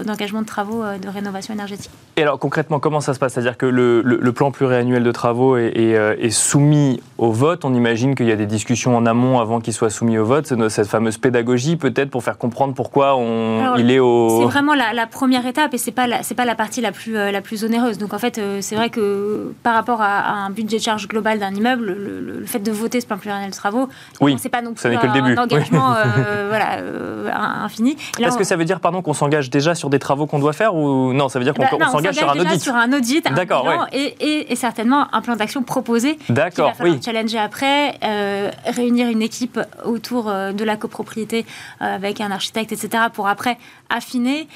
d'engagement 0.06 0.42
de, 0.42 0.46
travaux 0.46 0.82
de 0.82 1.08
rénovation 1.08 1.54
énergétique. 1.54 1.90
Et 2.16 2.22
alors 2.22 2.38
concrètement, 2.38 2.80
comment 2.80 3.00
ça 3.00 3.14
se 3.14 3.18
passe? 3.18 3.34
C'est-à-dire 3.34 3.56
que 3.56 3.66
le, 3.66 4.02
le, 4.02 4.32
plan 4.32 4.50
pluriannuel 4.50 5.02
de 5.02 5.12
travaux 5.12 5.56
est, 5.56 5.72
est, 5.76 6.30
soumis 6.30 7.02
au 7.18 7.30
vote. 7.30 7.64
On 7.64 7.74
imagine 7.74 8.14
qu'il 8.14 8.26
y 8.26 8.32
a 8.32 8.36
des 8.36 8.46
discussions 8.46 8.96
en 8.96 9.06
amont 9.06 9.40
avant 9.40 9.60
qu'il 9.60 9.72
soit 9.72 9.90
soumis 9.90 10.18
au 10.18 10.24
vote. 10.24 10.46
C'est 10.46 10.68
cette 10.68 10.88
fameuse 10.88 11.18
pédagogie 11.18 11.76
peut-être 11.76 12.10
pour 12.10 12.22
faire 12.22 12.36
comprendre 12.36 12.74
pourquoi 12.74 13.16
on, 13.16 13.76
il 13.76 13.90
est 13.90 13.98
au. 13.98 14.40
C'est 14.40 14.48
vraiment 14.48 14.74
la, 14.74 15.06
première 15.06 15.46
étape 15.46 15.74
et 15.74 15.78
c'est 15.78 15.92
pas 15.92 16.06
c'est 16.22 16.34
pas 16.34 16.44
la 16.44 16.54
partie 16.54 16.80
la 16.80 16.92
plus 16.92 17.12
la 17.12 17.40
plus 17.40 17.64
onéreuse. 17.64 17.98
Donc 17.98 18.12
en 18.12 18.18
fait, 18.18 18.40
c'est 18.60 18.76
vrai 18.76 18.90
que 18.90 19.52
par 19.62 19.74
rapport 19.74 20.02
à, 20.02 20.18
à 20.18 20.32
un 20.32 20.50
budget 20.50 20.78
de 20.78 20.82
charge 20.82 21.08
global 21.08 21.38
d'un 21.38 21.54
immeuble 21.54 21.89
le, 21.92 22.44
fait 22.46 22.58
de 22.58 22.72
voter 22.72 23.00
ce 23.00 23.06
plan 23.06 23.18
pluriannuel 23.18 23.50
de 23.50 23.56
travaux, 23.56 23.88
oui, 24.20 24.36
c'est 24.38 24.48
pas 24.48 24.62
non 24.62 24.74
plus 24.74 24.86
un, 24.94 25.36
engagement 25.38 25.94
euh, 25.94 26.46
voilà, 26.48 26.78
euh, 26.78 27.30
infini. 27.32 27.96
Est-ce 28.18 28.36
que 28.36 28.44
ça 28.44 28.56
veut 28.56 28.64
dire 28.64 28.80
pardon, 28.80 29.02
qu'on 29.02 29.14
s'engage 29.14 29.50
déjà 29.50 29.74
sur 29.74 29.90
des 29.90 29.98
travaux 29.98 30.26
qu'on 30.26 30.38
doit 30.38 30.52
faire 30.52 30.74
ou 30.74 31.12
non 31.12 31.28
Ça 31.28 31.38
veut 31.38 31.44
dire 31.44 31.54
qu'on 31.54 31.62
ben, 31.78 31.88
s'engage 31.88 32.16
sur 32.16 32.30
un 32.30 32.38
audit 32.38 32.60
sur 32.60 32.74
un 32.74 32.92
audit, 32.92 33.26
un 33.26 33.86
et, 33.92 34.52
et, 34.52 34.56
certainement 34.56 35.06
un 35.14 35.20
plan 35.22 35.36
d'action 35.36 35.62
proposé. 35.62 36.18
D'accord, 36.28 36.72
oui. 36.80 37.00
Challenger 37.04 37.38
après, 37.38 37.98
euh, 38.04 38.50
réunir 38.66 39.08
une 39.08 39.22
équipe 39.22 39.58
autour 39.84 40.24
de 40.24 40.64
la 40.64 40.76
copropriété 40.76 41.46
avec 41.80 42.20
un 42.20 42.30
architecte, 42.30 42.72
etc. 42.72 43.04
pour 43.12 43.28
après 43.28 43.58
affiner, 43.88 44.48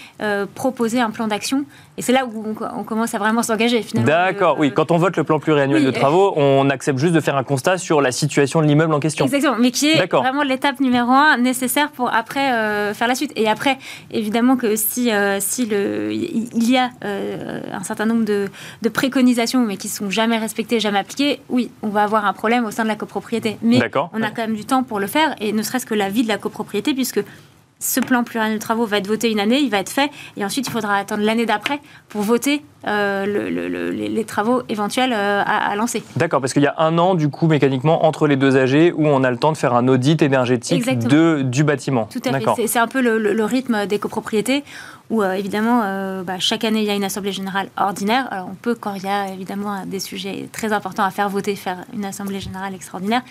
proposer 0.54 1.00
un 1.00 1.10
plan 1.10 1.26
d'action. 1.26 1.64
Et 1.96 2.02
c'est 2.02 2.12
là 2.12 2.26
où 2.26 2.44
on, 2.76 2.84
commence 2.84 3.14
à 3.14 3.18
vraiment 3.18 3.42
s'engager 3.42 3.82
finalement. 3.82 4.10
D'accord, 4.10 4.56
oui. 4.58 4.72
Quand 4.74 4.90
on 4.90 4.98
vote 4.98 5.16
le 5.16 5.22
plan 5.22 5.38
pluriannuel 5.38 5.84
de 5.84 5.90
travaux, 5.92 6.32
on 6.36 6.68
accepte 6.70 6.98
juste 6.98 7.14
de 7.14 7.20
faire 7.24 7.36
un 7.36 7.44
constat 7.44 7.78
sur 7.78 8.00
la 8.00 8.12
situation 8.12 8.60
de 8.60 8.66
l'immeuble 8.66 8.94
en 8.94 9.00
question. 9.00 9.24
Exactement, 9.24 9.56
mais 9.58 9.70
qui 9.70 9.88
est 9.88 10.06
vraiment 10.06 10.42
l'étape 10.42 10.80
numéro 10.80 11.10
un 11.10 11.38
nécessaire 11.38 11.90
pour 11.90 12.12
après 12.12 12.52
euh, 12.52 12.94
faire 12.94 13.08
la 13.08 13.14
suite. 13.14 13.32
Et 13.36 13.48
après, 13.48 13.78
évidemment 14.10 14.56
que 14.56 14.76
si, 14.76 15.10
euh, 15.10 15.38
si 15.40 15.66
le, 15.66 16.12
il 16.12 16.70
y 16.70 16.76
a 16.76 16.90
euh, 17.04 17.60
un 17.72 17.82
certain 17.82 18.06
nombre 18.06 18.24
de, 18.24 18.48
de, 18.82 18.88
préconisations, 18.88 19.60
mais 19.60 19.76
qui 19.76 19.88
sont 19.88 20.10
jamais 20.10 20.38
respectées, 20.38 20.80
jamais 20.80 20.98
appliquées, 20.98 21.40
oui, 21.48 21.70
on 21.82 21.88
va 21.88 22.04
avoir 22.04 22.26
un 22.26 22.32
problème 22.32 22.64
au 22.64 22.70
sein 22.70 22.84
de 22.84 22.88
la 22.88 22.96
copropriété. 22.96 23.56
Mais 23.62 23.80
on 24.12 24.22
a 24.22 24.30
quand 24.30 24.42
même 24.42 24.54
du 24.54 24.64
temps 24.64 24.82
pour 24.82 25.00
le 25.00 25.06
faire, 25.06 25.34
et 25.40 25.52
ne 25.52 25.62
serait-ce 25.62 25.86
que 25.86 25.94
la 25.94 26.08
vie 26.08 26.22
de 26.22 26.28
la 26.28 26.38
copropriété, 26.38 26.94
puisque 26.94 27.22
ce 27.78 28.00
plan 28.00 28.24
pluriannuel 28.24 28.58
de 28.58 28.62
travaux 28.62 28.86
va 28.86 28.98
être 28.98 29.06
voté 29.06 29.30
une 29.30 29.40
année, 29.40 29.58
il 29.58 29.70
va 29.70 29.78
être 29.78 29.90
fait, 29.90 30.10
et 30.36 30.44
ensuite 30.44 30.66
il 30.66 30.70
faudra 30.70 30.96
attendre 30.96 31.22
l'année 31.22 31.46
d'après 31.46 31.80
pour 32.08 32.22
voter 32.22 32.62
euh, 32.86 33.90
les, 33.92 34.24
travaux 34.24 34.62
éventuels 34.68 35.12
euh, 35.12 35.42
à, 35.44 35.74
lancer. 35.76 36.02
D'accord, 36.16 36.40
parce 36.40 36.52
qu'il 36.52 36.62
y 36.62 36.66
a 36.66 36.74
un 36.78 36.98
an, 36.98 37.14
du 37.14 37.28
coup, 37.28 37.46
mécaniquement, 37.46 38.06
entre 38.06 38.26
les 38.26 38.36
deux 38.36 38.56
AG, 38.56 38.94
où 38.96 39.06
on 39.06 39.22
a 39.22 39.30
le 39.30 39.36
temps 39.36 39.52
de 39.52 39.56
faire 39.56 39.74
un 39.74 39.88
audit 39.88 40.20
énergétique 40.22 40.98
de, 40.98 41.42
du 41.42 41.64
bâtiment. 41.64 42.08
Tout 42.10 42.22
à 42.24 42.54
fait, 42.54 42.66
c'est 42.66 42.78
un 42.78 42.88
peu 42.88 43.00
le, 43.00 43.44
rythme 43.44 43.86
des 43.86 43.98
copropriétés, 43.98 44.64
où 45.10 45.22
euh, 45.22 45.32
évidemment, 45.32 45.80
bah, 46.24 46.38
chaque 46.38 46.64
année, 46.64 46.80
il 46.80 46.86
y 46.86 46.90
a 46.90 46.94
une 46.94 47.04
assemblée 47.04 47.32
générale 47.32 47.68
ordinaire. 47.76 48.28
Alors 48.30 48.48
on 48.50 48.54
peut, 48.54 48.74
quand 48.74 48.94
il 48.94 49.04
y 49.04 49.08
a 49.08 49.28
évidemment 49.28 49.84
des 49.86 50.00
sujets 50.00 50.48
très 50.52 50.72
importants 50.72 51.04
à 51.04 51.10
faire 51.10 51.28
voter, 51.28 51.54
faire 51.56 51.84
une 51.94 52.04
assemblée 52.04 52.40
générale 52.40 52.74
extraordinaire, 52.74 53.22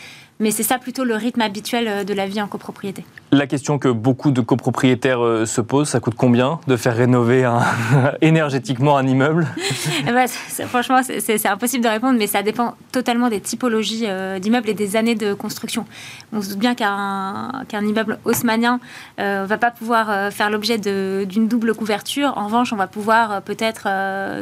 mais 0.43 0.51
c'est 0.51 0.63
ça 0.63 0.77
plutôt 0.77 1.03
le 1.03 1.15
rythme 1.15 1.41
habituel 1.41 2.05
de 2.05 2.13
la 2.13 2.27
vie 2.27 2.41
en 2.41 2.47
copropriété. 2.47 3.05
La 3.31 3.47
question 3.47 3.79
que 3.79 3.88
beaucoup 3.88 4.29
de 4.29 4.41
copropriétaires 4.41 5.47
se 5.47 5.62
posent, 5.62 5.89
ça 5.89 6.00
coûte 6.00 6.13
combien 6.15 6.59
de 6.67 6.75
faire 6.75 6.95
rénover 6.95 7.50
énergétiquement 8.21 8.97
un 8.97 9.07
immeuble? 9.07 9.47
Eh 10.07 10.12
ben, 10.12 10.27
franchement, 10.67 11.01
c'est 11.03 11.47
impossible 11.47 11.83
de 11.83 11.89
répondre, 11.89 12.19
mais 12.19 12.27
ça 12.27 12.43
dépend 12.43 12.75
totalement 12.91 13.29
des 13.29 13.39
typologies 13.39 14.05
euh, 14.05 14.39
d'immeubles 14.39 14.69
et 14.69 14.73
des 14.73 14.95
années 14.95 15.15
de 15.15 15.33
construction. 15.33 15.85
On 16.31 16.41
se 16.41 16.50
doute 16.50 16.59
bien 16.59 16.75
qu'un 16.75 17.65
immeuble 17.71 18.19
haussmanien 18.25 18.79
ne 19.17 19.23
euh, 19.23 19.45
va 19.45 19.57
pas 19.57 19.71
pouvoir 19.71 20.09
euh, 20.09 20.31
faire 20.31 20.50
l'objet 20.50 20.77
d'une 20.77 21.47
double 21.47 21.73
couverture. 21.73 22.33
En 22.38 22.45
revanche, 22.45 22.73
on 22.73 22.75
va 22.75 22.88
pouvoir 22.88 23.41
peut-être 23.41 23.88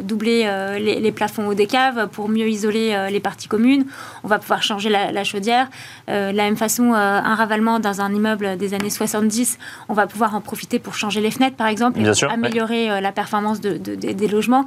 doubler 0.01 0.50
les, 0.79 1.12
plafonds 1.12 1.48
haut 1.48 1.53
des 1.53 1.67
caves 1.67 2.08
pour 2.08 2.29
mieux 2.29 2.48
isoler 2.48 3.08
les 3.12 3.20
parties 3.20 3.48
communes. 3.48 3.86
On 4.24 4.27
va 4.27 4.39
pouvoir 4.39 4.63
changer 4.63 4.89
la, 4.89 5.24
chaudière. 5.24 5.67
De 6.08 6.36
la 6.36 6.44
même 6.44 6.58
façon, 6.58 6.94
un 6.94 7.36
ravalement 7.36 7.80
dans 7.80 8.02
un 8.02 8.14
immeuble 8.14 8.58
des 8.58 8.74
années 8.74 8.90
70, 8.90 9.58
on 9.90 9.94
va 9.94 10.08
pouvoir 10.08 10.36
en 10.36 10.42
profiter 10.42 10.80
pour 10.80 10.96
changer 10.96 11.22
les 11.22 11.32
fenêtres, 11.32 11.56
par 11.56 11.68
exemple, 11.68 12.00
et 12.00 12.24
améliorer 12.26 13.02
la 13.02 13.12
performance 13.12 13.62
des 13.62 14.28
logements. 14.28 14.66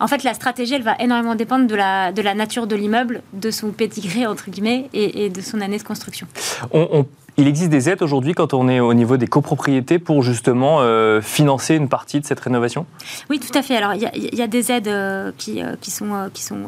En 0.00 0.06
fait, 0.06 0.22
la 0.22 0.34
stratégie, 0.34 0.74
elle 0.74 0.82
va 0.82 0.96
énormément 1.00 1.34
dépendre 1.34 1.66
de 1.66 1.74
la, 1.74 2.12
de 2.12 2.22
la 2.22 2.34
nature 2.34 2.66
de 2.66 2.76
l'immeuble, 2.76 3.22
de 3.32 3.50
son 3.50 3.70
pédigré, 3.70 4.26
entre 4.26 4.48
guillemets, 4.50 4.88
et, 4.92 5.28
de 5.28 5.40
son 5.40 5.60
année 5.60 5.78
de 5.78 5.82
construction. 5.82 6.26
on 6.72 7.04
il 7.38 7.46
existe 7.46 7.70
des 7.70 7.88
aides 7.88 8.02
aujourd'hui 8.02 8.34
quand 8.34 8.52
on 8.52 8.68
est 8.68 8.80
au 8.80 8.92
niveau 8.94 9.16
des 9.16 9.28
copropriétés 9.28 10.00
pour 10.00 10.24
justement 10.24 10.78
euh, 10.80 11.20
financer 11.22 11.76
une 11.76 11.88
partie 11.88 12.18
de 12.20 12.26
cette 12.26 12.40
rénovation? 12.40 12.84
Oui, 13.30 13.38
tout 13.38 13.56
à 13.56 13.62
fait. 13.62 13.76
Alors, 13.76 13.94
il 13.94 14.34
y, 14.34 14.42
a 14.42 14.46
des 14.48 14.72
aides 14.72 14.88
euh, 14.88 15.30
qui, 15.38 15.62
euh, 15.62 15.76
qui, 15.80 15.92
sont, 15.92 16.28
qui 16.34 16.42
sont 16.42 16.66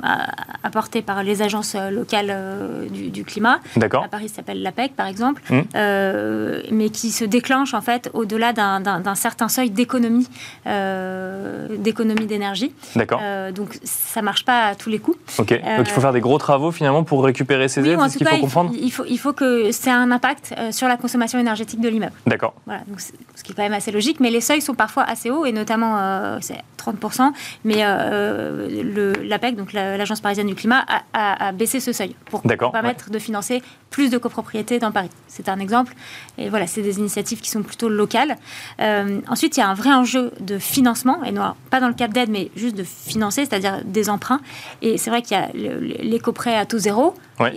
apportées 0.62 1.02
par 1.02 1.24
les 1.24 1.42
agences 1.42 1.76
locales 1.90 2.34
du, 2.90 3.24
climat. 3.24 3.58
D'accord. 3.76 4.04
À 4.04 4.08
Paris, 4.08 4.28
ça 4.28 4.36
s'appelle 4.36 4.62
l'APEC, 4.62 4.94
par 4.94 5.08
exemple, 5.08 5.42
mmh. 5.50 5.60
mais 6.70 6.90
qui 6.90 7.10
se 7.10 7.24
déclenchent 7.24 7.74
en 7.74 7.80
fait 7.80 8.08
au-delà 8.14 8.52
d'un 8.52 9.14
certain 9.14 9.48
seuil 9.48 9.70
d'économie 9.70 10.28
d'économie 10.64 12.26
d'énergie. 12.26 12.72
D'accord. 12.94 13.20
donc, 13.54 13.76
ça 13.82 14.22
marche 14.22 14.44
pas 14.44 14.66
à 14.66 14.74
tous 14.76 14.88
les 14.88 15.00
coups. 15.00 15.18
Ok. 15.38 15.50
donc, 15.50 15.86
il 15.86 15.90
faut 15.90 16.00
faire 16.00 16.12
des 16.12 16.20
gros 16.20 16.38
travaux 16.38 16.70
finalement 16.70 17.02
pour 17.02 17.24
récupérer 17.24 17.68
ces 17.68 17.80
aides, 17.88 17.98
c'est 18.04 18.10
ce 18.10 18.18
qu'il 18.18 18.28
faut 18.28 18.38
comprendre? 18.38 18.72
il 18.80 18.92
faut, 18.92 19.04
il 19.08 19.18
faut 19.18 19.32
que 19.32 19.72
c'est 19.72 19.90
un 19.90 20.12
impact 20.12 20.54
euh, 20.60 20.72
sur 20.72 20.88
la 20.88 20.96
consommation 20.96 21.38
énergétique 21.38 21.80
de 21.80 21.88
l'immeuble. 21.88 22.12
D'accord. 22.26 22.54
Voilà, 22.66 22.82
donc 22.86 23.00
ce 23.00 23.42
qui 23.42 23.52
est 23.52 23.54
quand 23.54 23.62
même 23.62 23.72
assez 23.72 23.90
logique, 23.90 24.20
mais 24.20 24.30
les 24.30 24.42
seuils 24.42 24.60
sont 24.60 24.74
parfois 24.74 25.04
assez 25.04 25.30
hauts, 25.30 25.46
et 25.46 25.52
notamment, 25.52 25.96
euh, 25.98 26.38
c'est 26.40 26.60
30%, 26.78 27.32
mais 27.64 27.76
euh, 27.78 29.14
l'APEC, 29.22 29.56
donc 29.56 29.72
l'Agence 29.72 30.20
parisienne 30.20 30.48
du 30.48 30.54
climat, 30.54 30.84
a, 31.14 31.52
baissé 31.52 31.80
ce 31.80 31.92
seuil 31.92 32.14
pour 32.26 32.42
permettre 32.42 33.10
de 33.10 33.18
financer 33.18 33.62
plus 33.90 34.10
de 34.10 34.18
copropriétés 34.18 34.78
dans 34.78 34.92
Paris. 34.92 35.10
C'est 35.26 35.48
un 35.48 35.58
exemple, 35.58 35.94
et 36.38 36.48
voilà, 36.48 36.66
c'est 36.66 36.82
des 36.82 36.98
initiatives 36.98 37.40
qui 37.40 37.50
sont 37.50 37.62
plutôt 37.62 37.88
locales. 37.88 38.36
ensuite, 39.28 39.56
il 39.56 39.60
y 39.60 39.62
a 39.62 39.68
un 39.68 39.74
vrai 39.74 39.92
enjeu 39.92 40.32
de 40.40 40.58
financement, 40.58 41.24
et 41.24 41.32
non, 41.32 41.54
pas 41.70 41.80
dans 41.80 41.88
le 41.88 41.94
cadre 41.94 42.14
d'aide, 42.14 42.30
mais 42.30 42.50
juste 42.54 42.76
de 42.76 42.84
financer, 42.84 43.44
c'est-à-dire 43.44 43.82
des 43.84 44.08
emprunts. 44.08 44.40
Et 44.82 44.98
c'est 44.98 45.10
vrai 45.10 45.22
qu'il 45.22 45.36
y 45.36 45.40
a 45.40 45.50
l'éco-prêt 45.52 46.56
à 46.56 46.66
taux 46.66 46.78
zéro, 46.78 47.14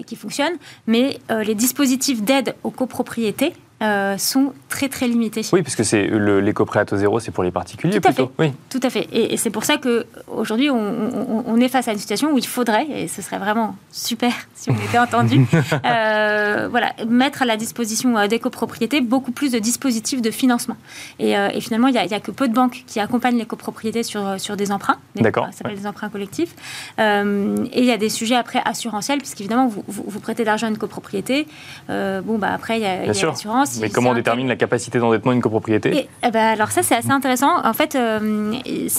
qui 0.08 0.16
fonctionne, 0.16 0.54
mais 0.88 1.20
les 1.30 1.56
dispositifs 1.56 2.22
d'aide 2.22 2.56
aux 2.64 2.72
copropriétés 2.72 3.04
propriété 3.04 3.54
euh, 3.84 4.18
sont 4.18 4.54
très 4.70 4.88
très 4.88 5.10
limités. 5.10 5.42
Oui, 5.52 5.62
parce 5.62 5.76
que 5.76 5.84
c'est 5.84 6.08
l'éco-prêt 6.08 6.80
à 6.80 6.86
taux 6.86 6.96
zéro, 6.96 7.20
c'est 7.20 7.32
pour 7.32 7.44
les 7.44 7.52
particuliers 7.52 8.00
tout 8.00 8.08
à 8.08 8.14
Fait. 8.14 8.30
Oui. 8.40 8.54
Tout 8.70 8.80
à 8.82 8.90
fait. 8.90 9.10
Et, 9.12 9.36
c'est 9.36 9.50
pour 9.50 9.66
ça 9.66 9.78
qu'aujourd'hui, 9.78 10.70
on, 10.70 11.44
on, 11.46 11.58
est 11.58 11.68
face 11.68 11.90
à 11.90 11.92
une 11.92 12.00
situation 12.00 12.32
où 12.32 12.38
il 12.38 12.48
faudrait, 12.48 12.88
et 12.90 13.10
ce 13.10 13.22
serait 13.22 13.40
vraiment 13.40 13.76
super 13.92 14.32
si 14.56 14.70
on 14.70 14.76
était 14.76 15.00
entendu, 15.00 15.46
euh, 15.86 16.68
voilà, 16.72 16.94
mettre 17.10 17.42
à 17.42 17.46
la 17.46 17.58
disposition 17.58 18.18
euh, 18.18 18.28
des 18.28 18.40
copropriétés 18.40 19.02
beaucoup 19.02 19.34
plus 19.34 19.52
de 19.52 19.60
dispositifs 19.60 20.22
de 20.22 20.32
financement. 20.32 20.78
Et, 21.20 21.36
finalement, 21.60 21.88
il 21.88 21.94
n'y 21.94 22.00
a, 22.00 22.20
que 22.22 22.32
peu 22.32 22.48
de 22.48 22.54
banques 22.54 22.84
qui 22.88 23.02
accompagnent 23.02 23.38
les 23.38 23.46
copropriétés 23.46 24.04
sur, 24.04 24.40
sur 24.40 24.56
des 24.56 24.72
emprunts. 24.72 24.98
D'accord. 25.16 25.48
Ça 25.48 25.58
s'appelle 25.58 25.78
des 25.78 25.88
emprunts 25.88 26.10
collectifs. 26.10 26.56
et 26.98 27.02
il 27.02 27.86
y 27.86 27.92
a 27.92 27.98
des 27.98 28.10
sujets 28.10 28.36
après 28.36 28.62
assurantiels, 28.64 29.20
puisqu'évidemment, 29.20 29.68
vous, 29.68 29.84
vous, 29.88 30.20
prêtez 30.22 30.46
d'argent 30.46 30.68
à 30.68 30.70
une 30.70 30.78
copropriété. 30.78 31.48
bon, 31.90 32.38
bah, 32.38 32.52
après, 32.54 32.80
il 32.80 32.84
y 32.84 32.86
a 32.86 33.06
l'assurance 33.06 33.73
mais 33.80 33.90
comment 33.90 34.12
on 34.12 34.14
détermine 34.14 34.48
la 34.48 34.56
capacité 34.56 35.00
d'endettement 35.00 35.32
d'une 35.32 35.42
copropriété 35.42 36.08
eh 36.24 36.32
ben, 36.32 36.48
Alors 36.48 36.72
ça, 36.72 36.84
c'est 36.84 36.96
assez 36.96 37.12
intéressant. 37.12 37.64
En 37.64 37.74
fait, 37.74 37.96
euh, 37.96 38.54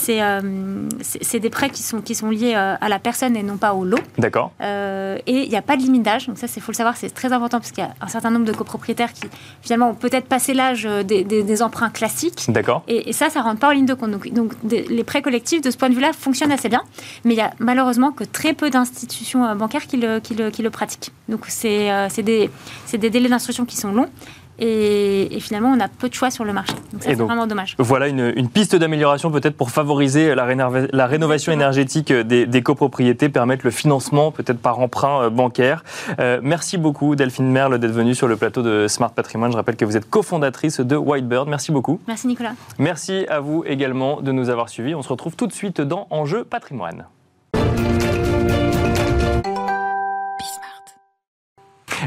euh, 0.08 0.88
c'est 1.00 1.40
des 1.40 1.50
prêts 1.50 1.70
qui 1.70 1.82
sont, 1.82 2.00
qui 2.00 2.14
sont 2.14 2.30
liés 2.30 2.54
euh, 2.56 2.74
à 2.80 2.88
la 2.88 2.98
personne 2.98 3.36
et 3.36 3.42
non 3.42 3.56
pas 3.56 3.74
au 3.74 3.84
lot. 3.84 3.98
D'accord. 4.18 4.52
et 4.60 5.22
il 5.26 5.48
n'y 5.48 5.56
a 5.56 5.62
pas 5.62 5.76
de 5.76 5.82
limite 5.82 6.02
d'âge. 6.02 6.26
Donc 6.26 6.38
ça, 6.38 6.46
il 6.54 6.62
faut 6.62 6.72
le 6.72 6.76
savoir, 6.76 6.96
c'est 6.96 7.10
très 7.10 7.32
important 7.32 7.58
parce 7.58 7.72
qu'il 7.72 7.84
y 7.84 7.86
a 7.86 7.94
un 8.00 8.08
certain 8.08 8.30
nombre 8.30 8.46
de 8.46 8.52
copropriétaires 8.52 9.12
qui, 9.12 9.22
finalement, 9.62 9.90
ont 9.90 9.94
peut-être 9.94 10.26
passé 10.26 10.54
l'âge 10.54 10.84
des, 10.84 11.62
emprunts 11.62 11.90
classiques. 11.90 12.44
D'accord. 12.48 12.82
Et, 12.88 13.12
ça, 13.12 13.30
ça 13.30 13.40
ne 13.40 13.44
rentre 13.44 13.60
pas 13.60 13.68
en 13.68 13.72
ligne 13.72 13.86
de 13.86 13.94
compte. 13.94 14.10
Donc, 14.10 14.54
les 14.64 15.04
prêts 15.04 15.22
collectifs, 15.22 15.60
de 15.60 15.70
ce 15.70 15.76
point 15.76 15.88
de 15.88 15.94
vue-là, 15.94 16.12
fonctionnent 16.12 16.52
assez 16.52 16.68
bien. 16.68 16.82
Mais 17.24 17.34
il 17.34 17.36
y 17.36 17.40
a 17.40 17.52
malheureusement 17.58 18.10
que 18.10 18.24
très 18.24 18.54
peu 18.54 18.70
d'institutions 18.70 19.54
bancaires 19.54 19.86
qui 19.86 19.96
le, 19.96 20.18
qui 20.18 20.34
le, 20.34 20.50
qui 20.50 20.62
le 20.62 20.70
pratiquent. 20.70 21.12
Donc 21.28 21.44
c'est 21.48 22.22
des, 22.22 22.50
des 22.92 23.10
délais 23.10 23.28
d'instruction 23.28 23.64
qui 23.64 23.76
sont 23.76 23.92
longs. 23.92 24.10
Et, 24.58 25.38
finalement, 25.40 25.72
on 25.76 25.80
a 25.80 25.88
peu 25.88 26.08
de 26.08 26.14
choix 26.14 26.30
sur 26.30 26.44
le 26.44 26.52
marché. 26.52 26.74
Donc 26.92 27.02
ça, 27.02 27.10
c'est 27.10 27.14
vraiment 27.14 27.46
dommage. 27.46 27.74
Voilà 27.78 28.08
une, 28.08 28.48
piste 28.48 28.76
d'amélioration 28.76 29.30
peut-être 29.30 29.56
pour 29.56 29.70
favoriser 29.70 30.34
la, 30.34 30.46
la 30.92 31.06
rénovation 31.06 31.52
énergétique 31.52 32.12
des, 32.12 32.62
copropriétés, 32.62 33.28
permettre 33.28 33.64
le 33.64 33.70
financement 33.70 34.30
peut-être 34.30 34.58
par 34.58 34.78
emprunt 34.80 35.24
euh, 35.24 35.30
bancaire. 35.30 35.84
Euh, 36.20 36.40
merci 36.42 36.78
beaucoup 36.78 37.16
Delphine 37.16 37.50
Merle 37.50 37.78
d'être 37.78 37.92
venue 37.92 38.14
sur 38.14 38.28
le 38.28 38.36
plateau 38.36 38.62
de 38.62 38.86
Smart 38.88 39.10
Patrimoine. 39.10 39.52
Je 39.52 39.56
rappelle 39.56 39.76
que 39.76 39.84
vous 39.84 39.96
êtes 39.96 40.08
cofondatrice 40.08 40.80
de 40.80 40.96
Whitebird. 40.96 41.48
Merci 41.48 41.72
beaucoup. 41.72 42.00
Merci 42.06 42.26
Nicolas. 42.26 42.52
Merci 42.78 43.26
à 43.28 43.40
vous 43.40 43.64
également 43.66 44.20
de 44.20 44.32
nous 44.32 44.50
avoir 44.50 44.68
suivis. 44.68 44.94
On 44.94 45.02
se 45.02 45.08
retrouve 45.08 45.36
tout 45.36 45.46
de 45.46 45.52
suite 45.52 45.80
dans 45.80 46.06
Enjeu 46.10 46.44
Patrimoine. 46.44 47.06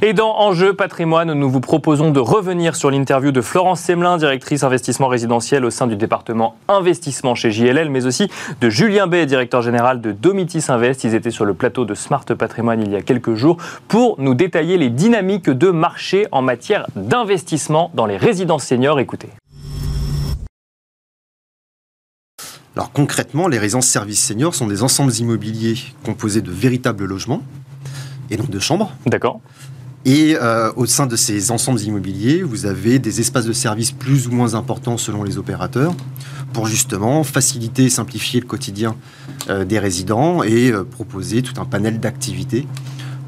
Et 0.04 0.14
dans 0.14 0.38
Enjeu 0.38 0.76
patrimoine, 0.76 1.34
nous 1.34 1.50
vous 1.50 1.60
proposons 1.60 2.12
de 2.12 2.20
revenir 2.20 2.76
sur 2.76 2.92
l'interview 2.92 3.32
de 3.32 3.42
Florence 3.42 3.82
Semelin, 3.82 4.18
directrice 4.18 4.62
investissement 4.64 5.08
résidentiel 5.08 5.66
au 5.66 5.72
sein 5.72 5.88
du 5.88 5.96
département 5.96 6.56
investissement 6.68 7.34
chez 7.34 7.50
JLL, 7.50 7.90
mais 7.90 8.06
aussi 8.06 8.30
de 8.62 8.70
Julien 8.70 9.08
Bay, 9.08 9.26
directeur 9.26 9.64
général 9.64 10.00
de 10.00 10.12
Domitis 10.12 10.66
Invest. 10.70 11.04
Ils 11.04 11.16
étaient 11.16 11.32
sur 11.32 11.46
le 11.46 11.56
plateau 11.56 11.84
de 11.84 11.96
Smart 11.96 12.26
Patrimoine 12.26 12.82
il 12.82 12.92
y 12.92 12.96
a 12.96 13.02
quelques 13.02 13.34
jours 13.34 13.58
pour 13.88 14.20
nous 14.20 14.36
détailler 14.36 14.78
les 14.78 14.90
dynamiques 14.90 15.50
de 15.50 15.72
marché 15.72 16.28
en 16.32 16.44
matière 16.44 16.86
d'investissement 16.96 17.90
dans 17.96 18.06
les 18.06 18.18
résidences 18.18 18.66
seniors. 18.66 19.00
Écoutez. 19.00 19.30
Alors 22.76 22.92
concrètement, 22.92 23.48
les 23.48 23.58
résidences 23.58 23.88
services 23.88 24.24
seniors 24.24 24.54
sont 24.54 24.68
des 24.68 24.84
ensembles 24.84 25.14
immobiliers 25.14 25.78
composés 26.06 26.42
de 26.42 26.52
véritables 26.52 27.06
logements 27.06 27.42
et 28.30 28.38
non 28.38 28.46
de 28.48 28.60
chambres. 28.60 28.92
D'accord. 29.08 29.40
Et 30.08 30.38
euh, 30.42 30.72
au 30.78 30.86
sein 30.86 31.06
de 31.06 31.18
ces 31.18 31.52
ensembles 31.52 31.82
immobiliers, 31.82 32.42
vous 32.42 32.66
avez 32.66 32.98
des 32.98 33.20
espaces 33.20 33.46
de 33.46 33.52
service 33.52 33.92
plus 33.92 34.30
ou 34.30 34.32
moins 34.32 34.56
importants 34.56 34.96
selon 34.96 35.22
les 35.22 35.38
opérateurs 35.38 35.94
pour 36.54 36.66
justement 36.66 37.24
faciliter 37.24 37.84
et 37.84 37.90
simplifier 37.90 38.40
le 38.40 38.46
quotidien 38.46 38.96
euh, 39.50 39.66
des 39.66 39.80
résidents 39.80 40.44
et 40.44 40.72
euh, 40.72 40.86
proposer 40.86 41.42
tout 41.42 41.60
un 41.60 41.66
panel 41.66 42.00
d'activités 42.00 42.66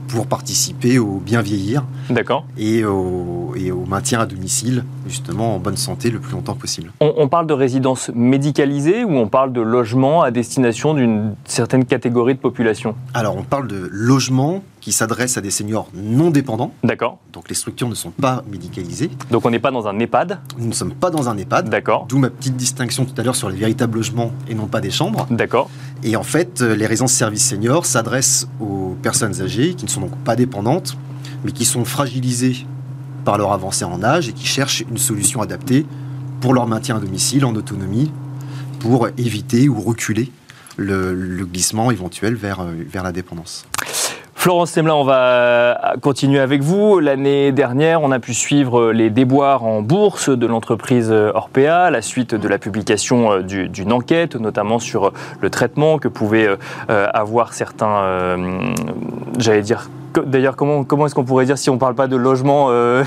pour 0.08 0.26
participer 0.26 1.00
au 1.00 1.20
bien 1.20 1.42
vieillir 1.42 1.84
D'accord. 2.10 2.46
Et, 2.58 2.86
au, 2.86 3.54
et 3.58 3.72
au 3.72 3.86
maintien 3.86 4.22
à 4.22 4.26
domicile, 4.26 4.86
justement 5.06 5.56
en 5.56 5.60
bonne 5.60 5.78
santé 5.78 6.10
le 6.10 6.20
plus 6.20 6.32
longtemps 6.32 6.56
possible. 6.56 6.92
On, 7.02 7.14
on 7.18 7.28
parle 7.28 7.46
de 7.46 7.54
résidence 7.54 8.10
médicalisée 8.16 9.04
ou 9.04 9.18
on 9.18 9.28
parle 9.28 9.52
de 9.52 9.62
logement 9.62 10.24
à 10.24 10.32
destination 10.32 10.94
d'une 10.94 11.36
certaine 11.44 11.84
catégorie 11.84 12.36
de 12.36 12.40
population? 12.40 12.96
Alors 13.14 13.36
on 13.36 13.44
parle 13.44 13.68
de 13.68 13.90
logement 13.92 14.64
qui 14.82 14.92
s'adresse 14.92 15.38
à 15.38 15.42
des 15.42 15.52
seniors 15.52 15.90
non 15.94 16.30
dépendants. 16.30 16.74
D'accord. 16.84 17.20
Donc 17.34 17.50
les 17.50 17.56
structures 17.56 17.90
ne 17.90 17.96
sont 17.96 18.12
pas 18.12 18.44
médicalisées. 18.50 19.10
Donc 19.32 19.46
on 19.46 19.50
n'est 19.50 19.60
pas 19.60 19.72
dans 19.72 19.88
un 19.88 19.98
EHPAD? 20.00 20.40
Nous 20.58 20.68
ne 20.68 20.74
sommes 20.74 20.94
pas 20.94 21.10
dans 21.10 21.30
un 21.30 21.38
EHPAD. 21.38 21.70
D'accord. 21.70 22.06
D'où 22.08 22.18
ma 22.18 22.30
petite 22.30 22.56
distinction 22.56 23.06
tout 23.06 23.20
à 23.20 23.24
l'heure 23.24 23.36
sur 23.36 23.50
les 23.50 23.58
véritables 23.58 23.98
logements 23.98 24.32
et 24.48 24.56
non 24.56 24.68
pas 24.68 24.82
des 24.82 24.92
chambres. 24.92 25.28
D'accord. 25.30 25.70
Et 26.04 26.16
en 26.16 26.24
fait, 26.24 26.62
les 26.62 26.86
résidences 26.86 27.14
services 27.14 27.50
seniors 27.50 27.86
s'adressent 27.86 28.48
aux 28.60 28.96
personnes 29.02 29.42
âgées 29.42 29.74
qui 29.74 29.86
ne 29.86 29.90
sont 29.90 30.02
donc 30.02 30.16
pas 30.18 30.36
dépendantes, 30.36 30.98
mais 31.44 31.52
qui 31.52 31.66
sont 31.66 31.86
fragilisées 31.86 32.66
par 33.26 33.38
leur 33.38 33.52
avancée 33.52 33.86
en 33.86 34.04
âge 34.04 34.30
et 34.30 34.34
qui 34.34 34.46
cherchent 34.46 34.84
une 34.90 34.98
solution 34.98 35.42
adaptée 35.42 35.86
pour 36.42 36.54
leur 36.54 36.68
maintien 36.68 36.98
à 36.98 37.00
domicile 37.00 37.46
en 37.46 37.54
autonomie, 37.56 38.12
pour 38.80 39.10
éviter 39.18 39.68
ou 39.68 39.80
reculer 39.80 40.32
le, 40.78 41.46
glissement 41.46 41.92
éventuel 41.92 42.36
vers, 42.36 42.64
vers 42.64 43.04
la 43.04 43.12
dépendance. 43.12 43.66
Florence 44.40 44.72
Semelin, 44.72 44.94
on 44.94 45.04
va 45.04 45.96
continuer 46.02 46.40
avec 46.40 46.62
vous. 46.62 47.02
L'année 47.02 47.52
dernière, 47.52 48.02
on 48.02 48.10
a 48.10 48.20
pu 48.20 48.34
suivre 48.34 48.94
les 48.94 49.10
déboires 49.10 49.66
en 49.66 49.82
bourse 49.82 50.30
de 50.30 50.48
l'entreprise 50.48 51.12
Orpea, 51.12 51.92
la 51.92 52.02
suite 52.02 52.36
de 52.36 52.48
la 52.48 52.58
publication 52.58 53.34
euh, 53.34 53.42
d'une 53.42 53.92
enquête, 53.92 54.38
notamment 54.38 54.80
sur 54.80 55.12
le 55.42 55.50
traitement 55.50 56.00
que 56.00 56.08
pouvaient 56.08 56.48
euh, 56.48 57.08
avoir 57.14 57.52
certains, 57.54 57.98
euh, 57.98 58.62
j'allais 59.38 59.62
dire, 59.62 59.90
D'ailleurs, 60.26 60.56
comment, 60.56 60.84
comment 60.84 61.06
est-ce 61.06 61.16
qu'on 61.16 61.24
pourrait 61.24 61.46
dire 61.46 61.58
si 61.58 61.70
on 61.70 61.76
ne 61.76 61.80
parle 61.80 61.96
pas 61.96 62.08
de 62.08 62.16
logement 62.16 62.68
euh, 62.70 63.04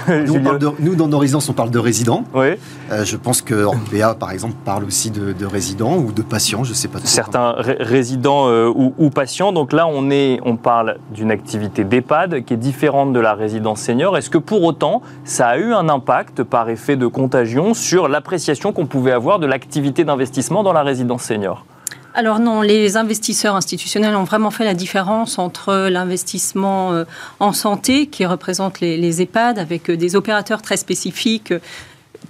nous, 0.81 0.95
dans 0.95 1.09
nos 1.09 1.19
résidences, 1.19 1.49
on 1.49 1.53
parle 1.53 1.71
de 1.71 1.79
résidents. 1.79 2.25
Oui. 2.35 2.55
Euh, 2.91 3.05
je 3.05 3.17
pense 3.17 3.43
que 3.43 3.55
Orpea, 3.55 4.15
par 4.19 4.31
exemple, 4.31 4.55
parle 4.65 4.85
aussi 4.85 5.11
de, 5.11 5.45
résidents 5.45 5.97
ou 5.97 6.13
de 6.13 6.23
patients, 6.23 6.65
je 6.65 6.71
ne 6.71 6.75
sais 6.75 6.89
pas. 6.89 6.99
Certains 7.05 7.55
résidents 7.59 8.49
euh, 8.49 8.73
ou, 8.75 9.11
patients. 9.11 9.53
Donc 9.53 9.73
là, 9.73 9.87
on, 9.87 10.11
est, 10.11 10.41
on 10.45 10.57
parle 10.57 10.99
d'une 11.13 11.31
activité 11.31 11.85
d'EHPAD 11.85 12.45
qui 12.45 12.55
est 12.55 12.59
différente 12.59 13.13
de 13.13 13.21
la 13.21 13.35
résidence 13.35 13.81
senior. 13.81 14.17
Est-ce 14.17 14.31
que 14.31 14.39
pour 14.39 14.63
autant, 14.63 15.03
ça 15.25 15.49
a 15.49 15.59
eu 15.59 15.73
un 15.73 15.89
impact 15.89 16.43
par 16.43 16.69
effet 16.69 16.97
de 16.97 17.07
contagion 17.07 17.75
sur 17.75 18.09
l'appréciation 18.09 18.73
qu'on 18.73 18.87
pouvait 18.87 19.13
avoir 19.13 19.39
de 19.39 19.47
l'activité 19.47 20.05
d'investissement 20.05 20.63
dans 20.63 20.73
la 20.73 20.83
résidence 20.83 21.23
senior? 21.23 21.65
Alors 22.15 22.41
non, 22.41 22.61
les 22.61 22.97
investisseurs 22.97 23.57
institutionnels 23.57 24.15
ont 24.17 24.25
vraiment 24.25 24.51
fait 24.51 24.65
la 24.65 24.75
différence 24.75 25.39
entre 25.39 25.89
l'investissement 25.89 26.93
euh, 26.93 27.05
en 27.41 27.53
santé, 27.53 28.07
qui 28.07 28.27
représente 28.27 28.81
les, 28.81 29.23
EHPAD, 29.23 29.59
avec 29.59 29.89
euh, 29.89 29.97
des 29.97 30.15
opérateurs 30.15 30.63
très 30.63 30.77
spécifiques 30.77 31.53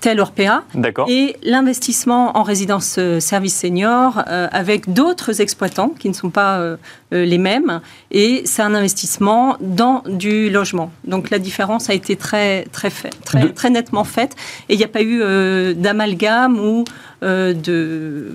tel 0.00 0.20
Orpea. 0.20 0.64
Et 1.08 1.36
l'investissement 1.42 2.36
en 2.36 2.42
résidence 2.42 2.96
euh, 2.98 3.20
service 3.20 3.56
senior 3.56 4.22
euh, 4.28 4.48
avec 4.50 4.92
d'autres 4.92 5.40
exploitants 5.40 5.94
qui 5.98 6.08
ne 6.08 6.14
sont 6.14 6.30
pas 6.30 6.58
euh, 6.58 6.76
euh, 7.12 7.24
les 7.24 7.38
mêmes. 7.38 7.80
Et 8.10 8.42
c'est 8.44 8.62
un 8.62 8.74
investissement 8.74 9.56
dans 9.60 10.02
du 10.06 10.50
logement. 10.50 10.90
Donc 11.04 11.30
la 11.30 11.38
différence 11.38 11.90
a 11.90 11.94
été 11.94 12.16
très, 12.16 12.64
très, 12.72 12.90
fait, 12.90 13.10
très, 13.54 13.70
nettement 13.70 14.04
faite. 14.04 14.34
Et 14.68 14.74
il 14.74 14.78
n'y 14.78 14.84
a 14.84 14.88
pas 14.88 15.02
eu 15.02 15.20
euh, 15.22 15.74
d'amalgame 15.74 16.58
ou 16.58 16.84
euh, 17.22 17.54
de 17.54 18.32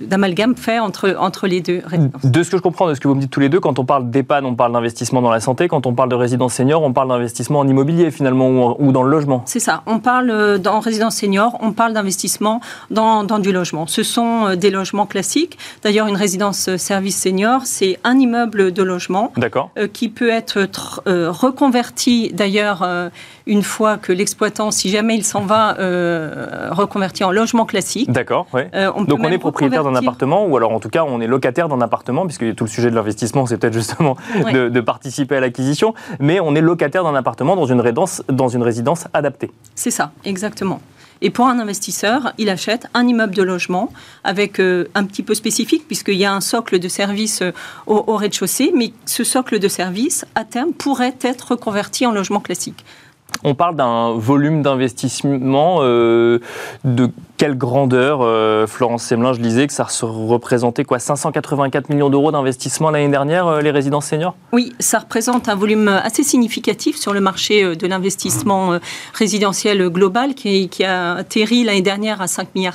d'amalgame 0.00 0.56
fait 0.56 0.78
entre, 0.78 1.16
entre 1.18 1.46
les 1.46 1.60
deux 1.60 1.82
résidences. 1.84 2.24
De 2.24 2.42
ce 2.42 2.50
que 2.50 2.56
je 2.56 2.62
comprends 2.62 2.88
de 2.88 2.94
ce 2.94 3.00
que 3.00 3.08
vous 3.08 3.14
me 3.14 3.20
dites 3.20 3.30
tous 3.30 3.40
les 3.40 3.48
deux, 3.48 3.60
quand 3.60 3.78
on 3.78 3.84
parle 3.84 4.10
d'EHPAD, 4.10 4.44
on 4.44 4.54
parle 4.54 4.72
d'investissement 4.72 5.22
dans 5.22 5.30
la 5.30 5.40
santé. 5.40 5.68
Quand 5.68 5.86
on 5.86 5.94
parle 5.94 6.08
de 6.08 6.14
résidence 6.14 6.54
senior, 6.54 6.82
on 6.82 6.92
parle 6.92 7.08
d'investissement 7.08 7.58
en 7.60 7.68
immobilier 7.68 8.10
finalement 8.10 8.48
ou, 8.48 8.62
en- 8.62 8.76
ou 8.78 8.92
dans 8.92 9.02
le 9.02 9.10
logement. 9.10 9.42
C'est 9.46 9.60
ça. 9.60 9.82
On 9.86 9.98
parle 9.98 10.30
euh, 10.30 10.58
dans 10.58 10.80
résidence 10.80 11.16
senior, 11.16 11.56
on 11.60 11.72
parle 11.72 11.92
d'investissement 11.92 12.60
dans, 12.90 13.24
dans 13.24 13.38
du 13.38 13.52
logement. 13.52 13.86
Ce 13.86 14.02
sont 14.02 14.46
euh, 14.48 14.56
des 14.56 14.70
logements 14.70 15.06
classiques. 15.06 15.58
D'ailleurs, 15.82 16.06
une 16.06 16.16
résidence 16.16 16.68
euh, 16.68 16.76
service 16.76 17.16
senior, 17.20 17.62
c'est 17.64 17.98
un 18.04 18.18
immeuble 18.18 18.72
de 18.72 18.82
logement 18.82 19.32
D'accord. 19.36 19.70
qui 19.92 20.08
peut 20.08 20.28
être 20.30 20.60
tr- 20.60 21.00
reconverti 21.28 22.30
d'ailleurs 22.32 22.86
une 23.46 23.62
fois 23.62 23.96
que 23.96 24.12
l'exploitant, 24.12 24.70
si 24.70 24.90
jamais 24.90 25.14
il 25.16 25.24
s'en 25.24 25.40
va, 25.42 25.74
reconverti 26.70 27.24
en 27.24 27.30
logement 27.30 27.64
classique. 27.64 28.10
D'accord, 28.10 28.46
oui. 28.52 28.62
On 28.94 29.04
peut 29.04 29.10
Donc 29.10 29.20
on 29.22 29.30
est 29.30 29.38
propriétaire 29.38 29.82
d'un 29.90 29.96
appartement, 29.96 30.46
ou 30.46 30.56
alors 30.56 30.72
en 30.72 30.80
tout 30.80 30.88
cas 30.88 31.04
on 31.04 31.20
est 31.20 31.26
locataire 31.26 31.68
d'un 31.68 31.80
appartement, 31.80 32.24
puisque 32.26 32.54
tout 32.54 32.64
le 32.64 32.70
sujet 32.70 32.90
de 32.90 32.94
l'investissement 32.94 33.46
c'est 33.46 33.58
peut-être 33.58 33.72
justement 33.74 34.16
Ouais. 34.44 34.52
de, 34.52 34.68
de 34.68 34.80
participer 34.80 35.36
à 35.36 35.40
l'acquisition, 35.40 35.94
mais 36.20 36.38
on 36.40 36.54
est 36.54 36.60
locataire 36.60 37.02
d'un 37.02 37.14
appartement 37.14 37.56
dans 37.56 37.66
une, 37.66 37.80
résidence, 37.80 38.22
dans 38.28 38.48
une 38.48 38.62
résidence 38.62 39.06
adaptée. 39.14 39.50
C'est 39.74 39.90
ça, 39.90 40.12
exactement. 40.24 40.80
Et 41.20 41.30
pour 41.30 41.46
un 41.46 41.58
investisseur, 41.58 42.32
il 42.38 42.48
achète 42.48 42.86
un 42.94 43.06
immeuble 43.06 43.34
de 43.34 43.42
logement 43.42 43.92
avec 44.22 44.60
euh, 44.60 44.88
un 44.94 45.04
petit 45.04 45.22
peu 45.22 45.34
spécifique, 45.34 45.84
puisqu'il 45.86 46.14
y 46.14 46.24
a 46.24 46.32
un 46.32 46.40
socle 46.40 46.78
de 46.78 46.88
service 46.88 47.42
euh, 47.42 47.50
au, 47.86 48.04
au 48.06 48.16
rez-de-chaussée, 48.16 48.72
mais 48.74 48.92
ce 49.04 49.24
socle 49.24 49.58
de 49.58 49.68
service, 49.68 50.24
à 50.36 50.44
terme, 50.44 50.72
pourrait 50.72 51.16
être 51.22 51.52
reconverti 51.52 52.06
en 52.06 52.12
logement 52.12 52.40
classique. 52.40 52.84
On 53.44 53.54
parle 53.54 53.76
d'un 53.76 54.14
volume 54.14 54.62
d'investissement 54.62 55.78
euh, 55.82 56.40
de 56.84 57.08
quelle 57.36 57.56
grandeur 57.56 58.18
euh, 58.20 58.66
Florence 58.66 59.04
Semelin, 59.04 59.32
je 59.32 59.40
lisais 59.40 59.68
que 59.68 59.72
ça 59.72 59.86
se 59.86 60.04
représentait 60.04 60.82
quoi 60.82 60.98
584 60.98 61.88
millions 61.88 62.10
d'euros 62.10 62.32
d'investissement 62.32 62.90
l'année 62.90 63.08
dernière, 63.08 63.46
euh, 63.46 63.60
les 63.60 63.70
résidences 63.70 64.06
seniors? 64.06 64.34
Oui, 64.52 64.72
ça 64.80 64.98
représente 64.98 65.48
un 65.48 65.54
volume 65.54 65.86
assez 65.86 66.24
significatif 66.24 66.96
sur 66.96 67.12
le 67.12 67.20
marché 67.20 67.76
de 67.76 67.86
l'investissement 67.86 68.78
résidentiel 69.14 69.88
global 69.88 70.34
qui, 70.34 70.68
a 70.84 71.14
atterri 71.14 71.62
l'année 71.62 71.80
dernière 71.82 72.20
à 72.20 72.26
5,6 72.26 72.46
milliards. 72.56 72.74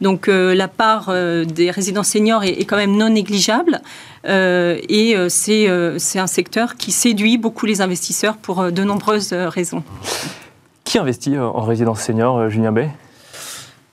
Donc 0.00 0.26
la 0.28 0.68
part 0.68 1.10
des 1.10 1.70
résidences 1.70 2.08
seniors 2.08 2.44
est 2.44 2.64
quand 2.64 2.76
même 2.76 2.96
non 2.96 3.08
négligeable. 3.08 3.80
Euh, 4.26 4.78
et 4.88 5.16
euh, 5.16 5.28
c'est 5.28 5.68
euh, 5.68 5.98
c'est 5.98 6.18
un 6.18 6.26
secteur 6.26 6.76
qui 6.76 6.90
séduit 6.90 7.38
beaucoup 7.38 7.66
les 7.66 7.80
investisseurs 7.80 8.36
pour 8.36 8.72
de 8.72 8.84
nombreuses 8.84 9.32
raisons. 9.32 9.82
Qui 10.84 10.98
investit 10.98 11.36
en 11.38 11.62
résidence 11.62 12.00
senior, 12.00 12.48
Julien 12.48 12.72
Bay 12.72 12.90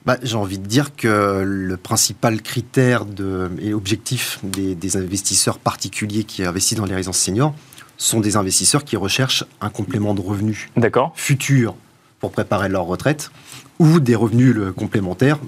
Bah, 0.06 0.18
J'ai 0.22 0.36
envie 0.36 0.60
de 0.60 0.66
dire 0.66 0.96
que 0.96 1.44
le 1.44 1.78
principal 1.78 2.42
critère 2.42 3.06
de, 3.06 3.50
et 3.60 3.74
objectif 3.74 4.40
des, 4.44 4.76
des 4.76 4.98
investisseurs 4.98 5.58
particuliers 5.58 6.24
qui 6.24 6.44
investissent 6.44 6.78
dans 6.78 6.86
les 6.86 6.96
résidences 6.96 7.18
seniors 7.18 7.56
sont 7.98 8.20
des 8.20 8.38
investisseurs 8.38 8.84
qui 8.84 8.96
recherchent 8.96 9.44
un 9.60 9.70
complément 9.70 10.14
de 10.14 10.22
revenus 10.22 10.70
futur 11.16 11.76
pour 12.20 12.32
préparer 12.32 12.70
leur 12.70 12.86
retraite 12.86 13.32
ou 13.80 14.00
des 14.00 14.16
revenus 14.16 14.56
complémentaires 14.76 15.40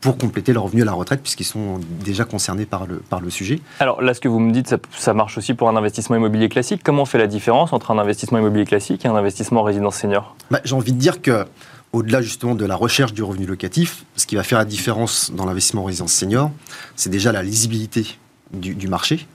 pour 0.00 0.18
compléter 0.18 0.52
leur 0.52 0.64
revenu 0.64 0.82
à 0.82 0.84
la 0.84 0.92
retraite 0.92 1.22
puisqu'ils 1.22 1.44
sont 1.44 1.80
déjà 2.04 2.24
concernés 2.24 2.66
par 2.66 2.86
le, 2.86 2.96
par 2.96 3.20
le 3.20 3.30
sujet. 3.30 3.60
Alors 3.80 4.00
là, 4.02 4.14
ce 4.14 4.20
que 4.20 4.28
vous 4.28 4.40
me 4.40 4.52
dites, 4.52 4.68
ça, 4.68 4.78
ça 4.96 5.14
marche 5.14 5.38
aussi 5.38 5.54
pour 5.54 5.68
un 5.68 5.76
investissement 5.76 6.16
immobilier 6.16 6.48
classique. 6.48 6.82
Comment 6.84 7.02
on 7.02 7.06
fait 7.06 7.18
la 7.18 7.26
différence 7.26 7.72
entre 7.72 7.90
un 7.90 7.98
investissement 7.98 8.38
immobilier 8.38 8.64
classique 8.64 9.04
et 9.04 9.08
un 9.08 9.16
investissement 9.16 9.60
en 9.60 9.64
résidence 9.64 9.96
senior? 9.96 10.36
Bah, 10.50 10.60
J'ai 10.64 10.74
envie 10.74 10.92
de 10.92 10.98
dire 10.98 11.20
que 11.22 11.46
au-delà 11.92 12.20
justement 12.20 12.54
de 12.54 12.64
la 12.64 12.76
recherche 12.76 13.12
du 13.12 13.22
revenu 13.22 13.46
locatif, 13.46 14.04
ce 14.16 14.26
qui 14.26 14.36
va 14.36 14.42
faire 14.42 14.58
la 14.58 14.64
différence 14.64 15.32
dans 15.32 15.46
l'investissement 15.46 15.82
en 15.82 15.86
résidence 15.86 16.12
senior, 16.12 16.50
c'est 16.96 17.10
déjà 17.10 17.32
la 17.32 17.42
lisibilité 17.42 18.18
du, 18.52 18.74
du 18.74 18.88
marché. 18.88 19.26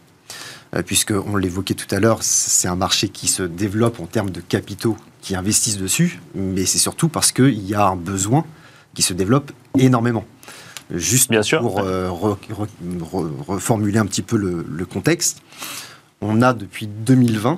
Euh, 0.75 0.81
puisque 0.81 1.11
on 1.11 1.35
l'évoquait 1.35 1.75
tout 1.75 1.93
à 1.93 1.99
l'heure, 1.99 2.19
c'est 2.21 2.67
un 2.67 2.75
marché 2.75 3.09
qui 3.09 3.27
se 3.27 3.43
développe 3.43 3.99
en 3.99 4.05
termes 4.05 4.31
de 4.31 4.41
capitaux 4.41 4.97
qui 5.21 5.35
investissent 5.35 5.77
dessus, 5.77 6.21
mais 6.35 6.65
c'est 6.65 6.79
surtout 6.79 7.09
parce 7.09 7.31
qu'il 7.31 7.61
y 7.67 7.75
a 7.75 7.85
un 7.85 7.95
besoin 7.95 8.45
qui 8.93 9.01
se 9.01 9.13
développe 9.13 9.51
énormément. 9.77 10.25
Juste 10.91 11.29
Bien 11.31 11.43
sûr. 11.43 11.61
pour 11.61 11.79
euh, 11.79 12.09
re- 12.09 12.37
re- 12.51 12.67
re- 12.99 13.31
reformuler 13.47 13.97
un 13.99 14.05
petit 14.05 14.21
peu 14.21 14.37
le, 14.37 14.65
le 14.69 14.85
contexte, 14.85 15.41
on 16.21 16.41
a 16.41 16.53
depuis 16.53 16.87
2020 16.87 17.57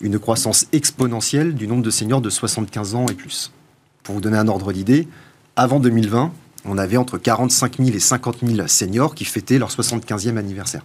une 0.00 0.18
croissance 0.18 0.66
exponentielle 0.72 1.54
du 1.54 1.66
nombre 1.68 1.82
de 1.82 1.90
seniors 1.90 2.20
de 2.20 2.28
75 2.30 2.94
ans 2.94 3.06
et 3.06 3.14
plus. 3.14 3.52
Pour 4.02 4.14
vous 4.16 4.20
donner 4.20 4.36
un 4.36 4.48
ordre 4.48 4.72
d'idée, 4.72 5.08
avant 5.56 5.80
2020, 5.80 6.32
on 6.66 6.78
avait 6.78 6.96
entre 6.96 7.16
45 7.18 7.78
000 7.78 7.90
et 7.96 8.00
50 8.00 8.38
000 8.44 8.66
seniors 8.68 9.14
qui 9.14 9.24
fêtaient 9.24 9.58
leur 9.58 9.70
75e 9.70 10.36
anniversaire. 10.36 10.82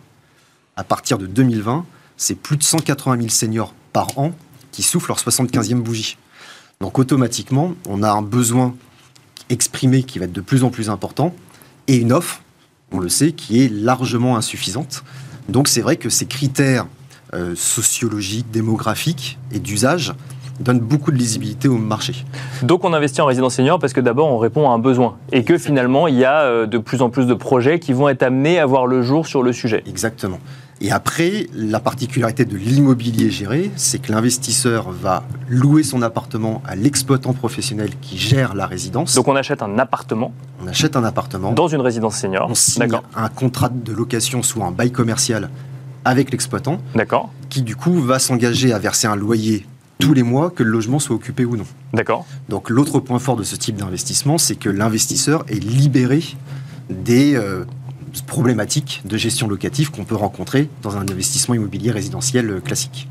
À 0.78 0.84
partir 0.84 1.18
de 1.18 1.28
2020, 1.28 1.86
c'est 2.16 2.36
plus 2.36 2.56
de 2.56 2.64
180 2.64 3.18
000 3.18 3.30
seniors 3.30 3.74
par 3.92 4.18
an 4.18 4.32
qui 4.72 4.84
soufflent 4.84 5.10
leur 5.10 5.18
75e 5.18 5.82
bougie. 5.82 6.18
Donc 6.80 6.98
automatiquement, 6.98 7.74
on 7.90 8.04
a 8.04 8.12
un 8.12 8.22
besoin 8.22 8.76
exprimé 9.52 10.04
qui 10.04 10.20
va 10.20 10.26
être 10.26 10.32
de 10.32 10.42
plus 10.42 10.64
en 10.64 10.70
plus 10.70 10.90
important 10.90 11.34
et 11.88 11.98
une 11.98 12.12
offre, 12.12 12.42
on 12.92 13.00
le 13.00 13.10
sait, 13.10 13.32
qui 13.32 13.64
est 13.64 13.70
largement 13.70 14.38
insuffisante. 14.38 15.04
Donc 15.50 15.68
c'est 15.68 15.82
vrai 15.82 15.98
que 15.98 16.10
ces 16.10 16.26
critères 16.26 16.88
euh, 17.34 17.54
sociologiques, 17.56 18.52
démographiques 18.52 19.38
et 19.52 19.60
d'usage 19.60 20.14
donnent 20.60 20.80
beaucoup 20.80 21.12
de 21.12 21.18
lisibilité 21.18 21.68
au 21.68 21.78
marché. 21.78 22.14
Donc 22.62 22.84
on 22.84 22.94
investit 22.94 23.22
en 23.22 23.26
résidence 23.26 23.56
senior 23.56 23.80
parce 23.80 23.94
que 23.94 24.02
d'abord 24.02 24.28
on 24.28 24.38
répond 24.38 24.70
à 24.70 24.74
un 24.74 24.80
besoin 24.80 25.18
et 25.32 25.44
que 25.44 25.58
finalement 25.58 26.08
il 26.08 26.16
y 26.16 26.26
a 26.26 26.42
euh, 26.42 26.66
de 26.68 26.78
plus 26.78 27.02
en 27.02 27.10
plus 27.10 27.26
de 27.26 27.34
projets 27.34 27.80
qui 27.80 27.94
vont 27.94 28.10
être 28.10 28.24
amenés 28.24 28.60
à 28.60 28.66
voir 28.66 28.86
le 28.86 29.02
jour 29.02 29.28
sur 29.28 29.44
le 29.44 29.54
sujet. 29.54 29.84
Exactement. 29.88 30.40
Et 30.84 30.92
après, 30.92 31.48
la 31.54 31.80
particularité 31.80 32.44
de 32.44 32.58
l'immobilier 32.58 33.30
géré, 33.30 33.70
c'est 33.76 34.02
que 34.02 34.12
l'investisseur 34.12 34.90
va 34.90 35.24
louer 35.48 35.84
son 35.84 36.02
appartement 36.02 36.64
à 36.66 36.76
l'exploitant 36.76 37.34
professionnel 37.34 37.92
qui 38.02 38.18
gère 38.18 38.56
la 38.56 38.66
résidence. 38.66 39.14
Donc 39.14 39.28
on 39.28 39.36
achète 39.36 39.62
un 39.62 39.78
appartement 39.78 40.34
on 40.64 40.68
achète 40.68 40.96
un 40.96 41.04
appartement, 41.04 41.54
dans 41.54 41.68
une 41.68 41.82
résidence 41.82 42.18
senior. 42.18 42.48
on 42.50 42.56
signe 42.56 42.88
un 43.16 43.30
contrat 43.30 43.70
de 43.70 43.94
location, 43.94 44.42
soit 44.44 44.66
un 44.66 44.72
bail 44.72 44.92
commercial 44.92 45.50
avec 46.04 46.32
l'exploitant, 46.32 46.80
D'accord. 46.96 47.32
qui 47.50 47.62
du 47.62 47.76
coup 47.76 48.02
va 48.02 48.18
s'engager 48.18 48.74
à 48.74 48.80
verser 48.80 49.08
un 49.08 49.16
loyer 49.16 49.68
tous 50.00 50.14
les 50.16 50.24
mois, 50.24 50.50
que 50.50 50.64
le 50.64 50.72
logement 50.72 50.98
soit 50.98 51.16
occupé 51.16 51.46
ou 51.46 51.58
non. 51.58 51.66
D'accord. 51.94 52.26
Donc 52.50 52.72
l'autre 52.72 53.00
point 53.00 53.20
fort 53.20 53.36
de 53.36 53.44
ce 53.44 53.56
type 53.56 53.76
d'investissement, 53.76 54.40
c'est 54.40 54.56
que 54.56 54.70
l'investisseur 54.70 55.44
est 55.48 55.64
libéré 55.64 56.24
des 56.90 57.36
euh, 57.36 57.66
problématiques 58.28 59.02
de 59.06 59.18
gestion 59.18 59.48
locative 59.48 59.92
qu'on 59.92 60.04
peut 60.04 60.16
rencontrer 60.16 60.70
dans 60.82 60.98
un 60.98 61.02
investissement 61.02 61.56
immobilier 61.56 61.92
résidentiel 61.92 62.62
classique. 62.62 63.08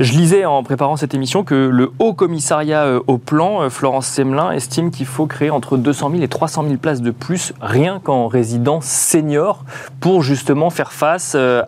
Je 0.00 0.10
lisais 0.10 0.44
en 0.44 0.64
préparant 0.64 0.96
cette 0.96 1.14
émission 1.14 1.44
que 1.44 1.54
le 1.54 1.92
Haut 2.00 2.14
Commissariat 2.14 2.82
euh, 2.82 3.00
au 3.06 3.16
Plan, 3.16 3.62
euh, 3.62 3.70
Florence 3.70 4.08
Semelin, 4.08 4.50
estime 4.50 4.90
qu'il 4.90 5.06
faut 5.06 5.26
créer 5.26 5.50
entre 5.50 5.76
200 5.76 6.10
000 6.10 6.22
et 6.24 6.26
300 6.26 6.64
000 6.64 6.78
places 6.78 7.00
de 7.00 7.12
plus, 7.12 7.52
rien 7.60 8.00
qu'en 8.02 8.26
résidence 8.26 8.86
senior, 8.86 9.64
pour 10.00 10.24
justement 10.24 10.70
faire 10.70 10.90
face 10.90 11.36
euh, 11.36 11.62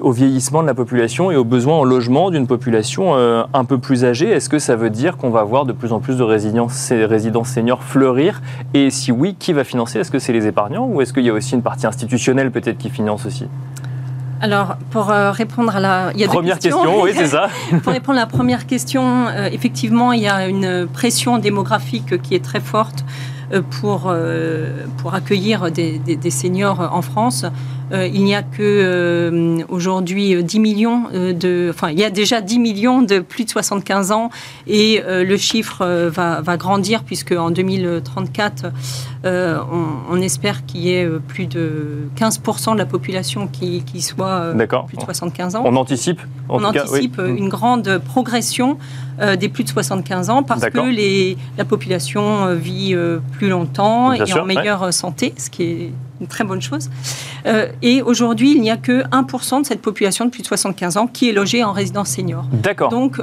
au 0.00 0.12
vieillissement 0.12 0.62
de 0.62 0.68
la 0.68 0.74
population 0.74 1.32
et 1.32 1.36
aux 1.36 1.44
besoins 1.44 1.78
en 1.78 1.82
logement 1.82 2.30
d'une 2.30 2.46
population 2.46 3.14
un 3.16 3.64
peu 3.64 3.78
plus 3.78 4.04
âgée. 4.04 4.30
Est-ce 4.30 4.48
que 4.48 4.60
ça 4.60 4.76
veut 4.76 4.90
dire 4.90 5.16
qu'on 5.16 5.30
va 5.30 5.42
voir 5.42 5.64
de 5.64 5.72
plus 5.72 5.92
en 5.92 5.98
plus 5.98 6.16
de 6.16 6.22
résidences, 6.22 6.74
ces 6.74 7.04
résidences 7.04 7.48
seniors 7.48 7.82
fleurir? 7.82 8.42
Et 8.74 8.90
si 8.90 9.10
oui, 9.10 9.34
qui 9.36 9.52
va 9.52 9.64
financer? 9.64 9.98
Est-ce 9.98 10.10
que 10.10 10.20
c'est 10.20 10.32
les 10.32 10.46
épargnants 10.46 10.86
ou 10.86 11.00
est-ce 11.02 11.12
qu'il 11.12 11.24
y 11.24 11.30
a 11.30 11.34
aussi 11.34 11.54
une 11.54 11.62
partie 11.62 11.86
institutionnelle 11.86 12.52
peut-être 12.52 12.78
qui 12.78 12.90
finance 12.90 13.26
aussi? 13.26 13.46
Alors, 14.42 14.76
pour 14.90 15.10
euh, 15.10 15.30
répondre 15.32 15.74
à 15.76 15.80
la... 15.80 16.10
Il 16.14 16.20
y 16.20 16.24
a 16.24 16.26
deux 16.26 16.32
Première 16.32 16.58
questions. 16.58 16.82
question, 16.82 17.02
oui, 17.02 17.10
c'est 17.14 17.26
ça. 17.26 17.48
Pour 17.82 17.92
répondre 17.92 18.18
à 18.18 18.22
la 18.22 18.26
première 18.26 18.66
question, 18.66 19.26
euh, 19.28 19.48
effectivement, 19.52 20.12
il 20.12 20.22
y 20.22 20.28
a 20.28 20.48
une 20.48 20.86
pression 20.86 21.36
démographique 21.38 22.20
qui 22.22 22.34
est 22.34 22.42
très 22.44 22.60
forte 22.60 23.04
euh, 23.52 23.60
pour, 23.80 24.04
euh, 24.06 24.86
pour 24.98 25.12
accueillir 25.14 25.70
des, 25.70 25.98
des- 25.98 26.16
des 26.16 26.30
seniors 26.30 26.80
en 26.92 27.02
France. 27.02 27.44
Il 27.92 28.24
n'y 28.24 28.34
a 28.34 28.42
que 28.42 29.64
aujourd'hui 29.68 30.42
10 30.42 30.60
millions 30.60 31.02
de, 31.12 31.70
enfin, 31.70 31.90
il 31.90 31.98
y 31.98 32.04
a 32.04 32.10
déjà 32.10 32.40
10 32.40 32.58
millions 32.58 33.02
de 33.02 33.18
plus 33.20 33.44
de 33.44 33.50
75 33.50 34.12
ans 34.12 34.30
et 34.66 35.02
le 35.06 35.36
chiffre 35.36 36.08
va, 36.08 36.40
va, 36.40 36.56
grandir 36.56 37.02
puisque 37.04 37.32
en 37.32 37.50
2034, 37.50 38.66
on, 39.24 40.20
espère 40.20 40.66
qu'il 40.66 40.82
y 40.82 40.92
ait 40.92 41.08
plus 41.28 41.46
de 41.46 42.08
15% 42.16 42.74
de 42.74 42.78
la 42.78 42.86
population 42.86 43.46
qui, 43.46 43.82
qui 43.84 44.02
soit 44.02 44.52
plus 44.86 44.96
de 44.96 45.02
75 45.02 45.56
ans. 45.56 45.62
On 45.64 45.76
anticipe 45.76 46.20
On 46.48 46.62
anticipe 46.62 47.18
une 47.18 47.48
grande 47.48 47.98
progression 47.98 48.78
des 49.38 49.48
plus 49.48 49.64
de 49.64 49.68
75 49.68 50.30
ans 50.30 50.42
parce 50.42 50.64
que 50.66 50.90
les, 50.90 51.36
la 51.58 51.64
population 51.64 52.54
vit 52.54 52.94
plus 53.32 53.48
longtemps 53.48 54.12
et 54.12 54.32
en 54.32 54.44
meilleure 54.44 54.92
santé, 54.92 55.34
ce 55.36 55.50
qui 55.50 55.62
est 55.64 55.92
une 56.20 56.26
très 56.26 56.44
bonne 56.44 56.60
chose. 56.60 56.90
Euh, 57.46 57.68
et 57.82 58.02
aujourd'hui, 58.02 58.52
il 58.52 58.60
n'y 58.60 58.70
a 58.70 58.76
que 58.76 59.04
1% 59.08 59.62
de 59.62 59.66
cette 59.66 59.82
population 59.82 60.24
de 60.24 60.30
plus 60.30 60.42
de 60.42 60.46
75 60.46 60.96
ans 60.96 61.06
qui 61.06 61.28
est 61.28 61.32
logée 61.32 61.64
en 61.64 61.72
résidence 61.72 62.10
senior. 62.10 62.44
D'accord. 62.52 62.90
Donc, 62.90 63.20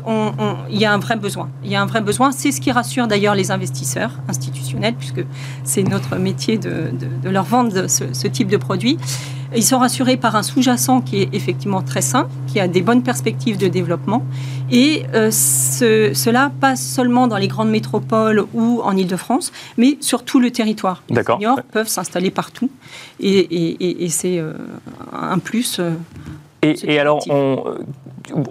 il 0.69 0.77
y 0.77 0.85
a 0.85 0.93
un 0.93 0.97
vrai 0.97 1.15
besoin. 1.15 1.49
Il 1.63 1.71
y 1.71 1.75
a 1.75 1.81
un 1.81 1.85
vrai 1.85 2.01
besoin. 2.01 2.31
C'est 2.31 2.51
ce 2.51 2.61
qui 2.61 2.71
rassure 2.71 3.07
d'ailleurs 3.07 3.35
les 3.35 3.51
investisseurs 3.51 4.11
institutionnels, 4.27 4.95
puisque 4.95 5.25
c'est 5.63 5.83
notre 5.83 6.15
métier 6.17 6.57
de, 6.57 6.91
leur 7.23 7.43
vendre 7.43 7.87
ce, 7.87 8.27
type 8.27 8.49
de 8.49 8.57
produit. 8.57 8.97
Ils 9.55 9.63
sont 9.63 9.79
rassurés 9.79 10.17
par 10.17 10.35
un 10.35 10.43
sous-jacent 10.43 11.01
qui 11.01 11.21
est 11.21 11.29
effectivement 11.33 11.81
très 11.81 12.01
sain, 12.01 12.27
qui 12.47 12.59
a 12.59 12.67
des 12.67 12.81
bonnes 12.81 13.03
perspectives 13.03 13.57
de 13.57 13.67
développement. 13.67 14.25
Et 14.71 15.03
euh, 15.13 15.31
cela 15.31 16.51
passe 16.59 16.85
seulement 16.85 17.27
dans 17.27 17.37
les 17.37 17.47
grandes 17.47 17.69
métropoles 17.69 18.45
ou 18.53 18.81
en 18.83 18.95
Ile-de-France, 18.95 19.51
mais 19.77 19.97
sur 20.01 20.23
tout 20.23 20.39
le 20.39 20.51
territoire. 20.51 21.03
Les 21.09 21.23
seniors 21.23 21.61
peuvent 21.71 21.87
s'installer 21.87 22.31
partout. 22.31 22.69
Et, 23.19 24.07
c'est 24.09 24.39
euh, 24.39 24.53
un 25.13 25.39
plus. 25.39 25.79
Et, 26.63 26.99
alors, 26.99 27.23
on, 27.29 27.63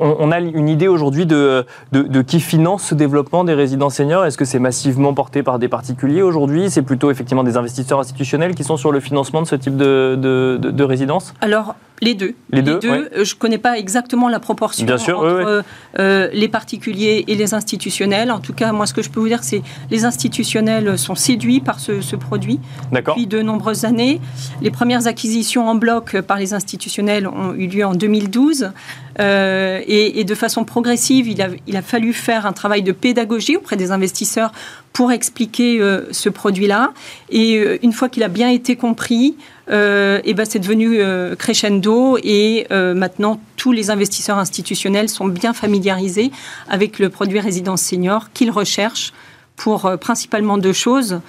on, 0.01 0.33
a 0.33 0.41
une 0.41 0.69
idée 0.69 0.89
aujourd'hui 0.89 1.27
de, 1.27 1.67
de, 1.93 2.23
qui 2.23 2.41
finance 2.41 2.85
ce 2.85 2.95
développement 2.95 3.45
des 3.45 3.55
résidences 3.55 3.97
seniors. 3.97 4.25
Est-ce 4.25 4.39
que 4.39 4.45
c'est 4.45 4.59
massivement 4.59 5.13
porté 5.13 5.43
par 5.43 5.59
des 5.59 5.69
particuliers 5.69 6.23
aujourd'hui? 6.23 6.71
C'est 6.71 6.83
plutôt 6.83 7.11
effectivement 7.11 7.45
des 7.45 7.57
investisseurs 7.57 7.99
institutionnels 7.99 8.55
qui 8.55 8.65
sont 8.65 8.77
sur 8.77 8.93
le 8.93 9.01
financement 9.01 9.43
de 9.43 9.47
ce 9.47 9.57
type 9.57 9.77
de, 9.77 10.17
de 10.17 10.85
résidences? 10.85 11.35
Alors, 11.41 11.75
les 12.03 12.15
deux. 12.15 12.35
Les, 12.51 12.63
deux, 12.63 12.79
Je 12.83 13.21
ne 13.21 13.39
connais 13.39 13.59
pas 13.59 13.79
exactement 13.79 14.29
la 14.29 14.41
proportion 14.41 14.87
entre 14.87 15.65
euh, 15.99 16.29
les 16.33 16.49
particuliers 16.49 17.25
et 17.27 17.35
les 17.35 17.55
institutionnels. 17.55 18.31
En 18.31 18.41
tout 18.41 18.53
cas, 18.53 18.73
moi, 18.73 18.87
ce 18.87 18.95
que 18.95 19.03
je 19.03 19.11
peux 19.11 19.21
vous 19.21 19.29
dire, 19.29 19.43
c'est 19.43 19.63
les 19.91 20.05
institutionnels 20.05 20.99
sont 20.99 21.15
séduits 21.15 21.61
par 21.61 21.81
ce, 21.81 22.17
produit 22.17 22.61
depuis 22.93 23.27
de 23.27 23.43
nombreuses 23.43 23.85
années. 23.85 24.21
Les 24.63 24.71
premières 24.71 25.07
acquisitions 25.07 25.69
en 25.69 25.75
bloc 25.75 26.21
par 26.21 26.39
les 26.39 26.55
institutionnels 26.55 27.27
ont 27.27 27.55
eu 27.55 27.67
lieu 27.67 27.85
en 27.85 27.95
2012. 27.95 28.71
Euh, 29.19 29.81
et, 29.87 30.25
de 30.25 30.35
façon 30.35 30.65
progressive, 30.65 31.29
il 31.29 31.41
a, 31.41 31.49
il 31.67 31.77
a 31.77 31.83
fallu 31.83 32.13
faire 32.13 32.47
un 32.47 32.53
travail 32.53 32.83
de 32.83 32.93
pédagogie 32.93 33.57
auprès 33.57 33.77
des 33.77 33.91
investisseurs 33.91 34.53
pour 34.93 35.13
expliquer 35.13 35.81
euh, 35.81 36.07
ce 36.11 36.29
produit-là. 36.29 36.93
Et 37.31 37.59
euh, 37.59 37.79
une 37.83 37.93
fois 37.93 38.09
qu'il 38.09 38.23
a 38.23 38.29
bien 38.29 38.51
été 38.51 38.77
compris, 38.77 39.37
euh, 39.69 40.21
et 40.25 40.35
ben 40.35 40.45
c'est 40.45 40.59
devenu 40.59 41.01
crescendo 41.37 42.19
et 42.23 42.67
maintenant 42.71 43.41
tous 43.57 43.73
les 43.73 43.91
investisseurs 43.91 44.39
institutionnels 44.39 45.09
sont 45.09 45.27
bien 45.27 45.53
familiarisés 45.53 46.31
avec 46.69 46.99
le 46.99 47.09
produit 47.09 47.41
résidence 47.41 47.83
senior 47.83 48.33
qu'ils 48.33 48.51
recherchent 48.51 49.13
pour 49.57 49.91
principalement 49.99 50.59
deux 50.59 50.73
choses 50.73 51.21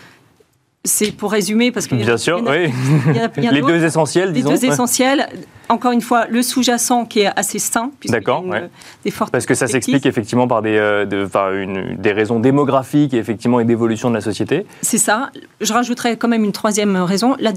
c'est 0.87 1.11
pour 1.11 1.31
résumer 1.31 1.71
parce 1.71 1.87
que 1.87 1.95
bien 1.95 2.17
sûr, 2.17 2.41
oui. 2.45 2.71
les 3.51 3.61
deux 3.61 3.83
essentiels, 3.83 4.33
disons. 4.33 4.51
Les 4.51 4.57
deux 4.57 4.65
essentiels. 4.65 5.27
Encore 5.69 5.91
une 5.91 6.01
fois, 6.01 6.27
le 6.29 6.41
sous-jacent 6.41 7.05
qui 7.05 7.19
est 7.19 7.29
assez 7.35 7.59
sain, 7.59 7.91
d'accord, 8.05 8.45
des 9.03 9.11
fortes 9.11 9.33
parce 9.33 9.45
que 9.45 9.53
ça 9.53 9.67
s'explique 9.67 10.05
effectivement 10.05 10.47
par 10.47 10.61
des, 10.61 10.77
euh, 10.77 11.05
des 11.05 12.11
raisons 12.13 12.39
démographiques 12.39 13.13
et 13.13 13.17
effectivement 13.17 13.59
et 13.59 13.65
d'évolution 13.65 14.09
de 14.09 14.15
la 14.15 14.21
société. 14.21 14.65
C'est 14.81 14.97
ça. 14.97 15.29
Je 15.59 15.73
rajouterais 15.73 16.15
quand 16.15 16.29
même 16.29 16.45
une 16.45 16.53
troisième 16.53 16.95
raison. 16.95 17.35
La, 17.39 17.51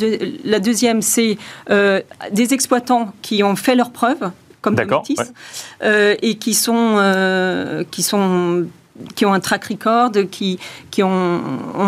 la 0.45 0.59
deuxième, 0.59 1.03
c'est 1.03 1.39
euh, 1.71 2.01
des 2.33 2.53
exploitants 2.53 3.13
qui 3.23 3.45
ont 3.45 3.55
fait 3.55 3.77
leurs 3.77 3.93
preuves 3.93 4.31
comme 4.61 4.77
Métis, 4.77 5.19
euh, 5.83 6.17
et 6.23 6.37
qui 6.37 6.55
sont, 6.55 6.97
euh, 6.99 7.85
qui 7.91 8.03
sont 8.03 8.67
qui 9.15 9.27
ont 9.27 9.33
un 9.33 9.41
track 9.41 9.65
record, 9.67 10.13
qui, 10.31 10.59
qui 10.91 11.03
ont, 11.03 11.41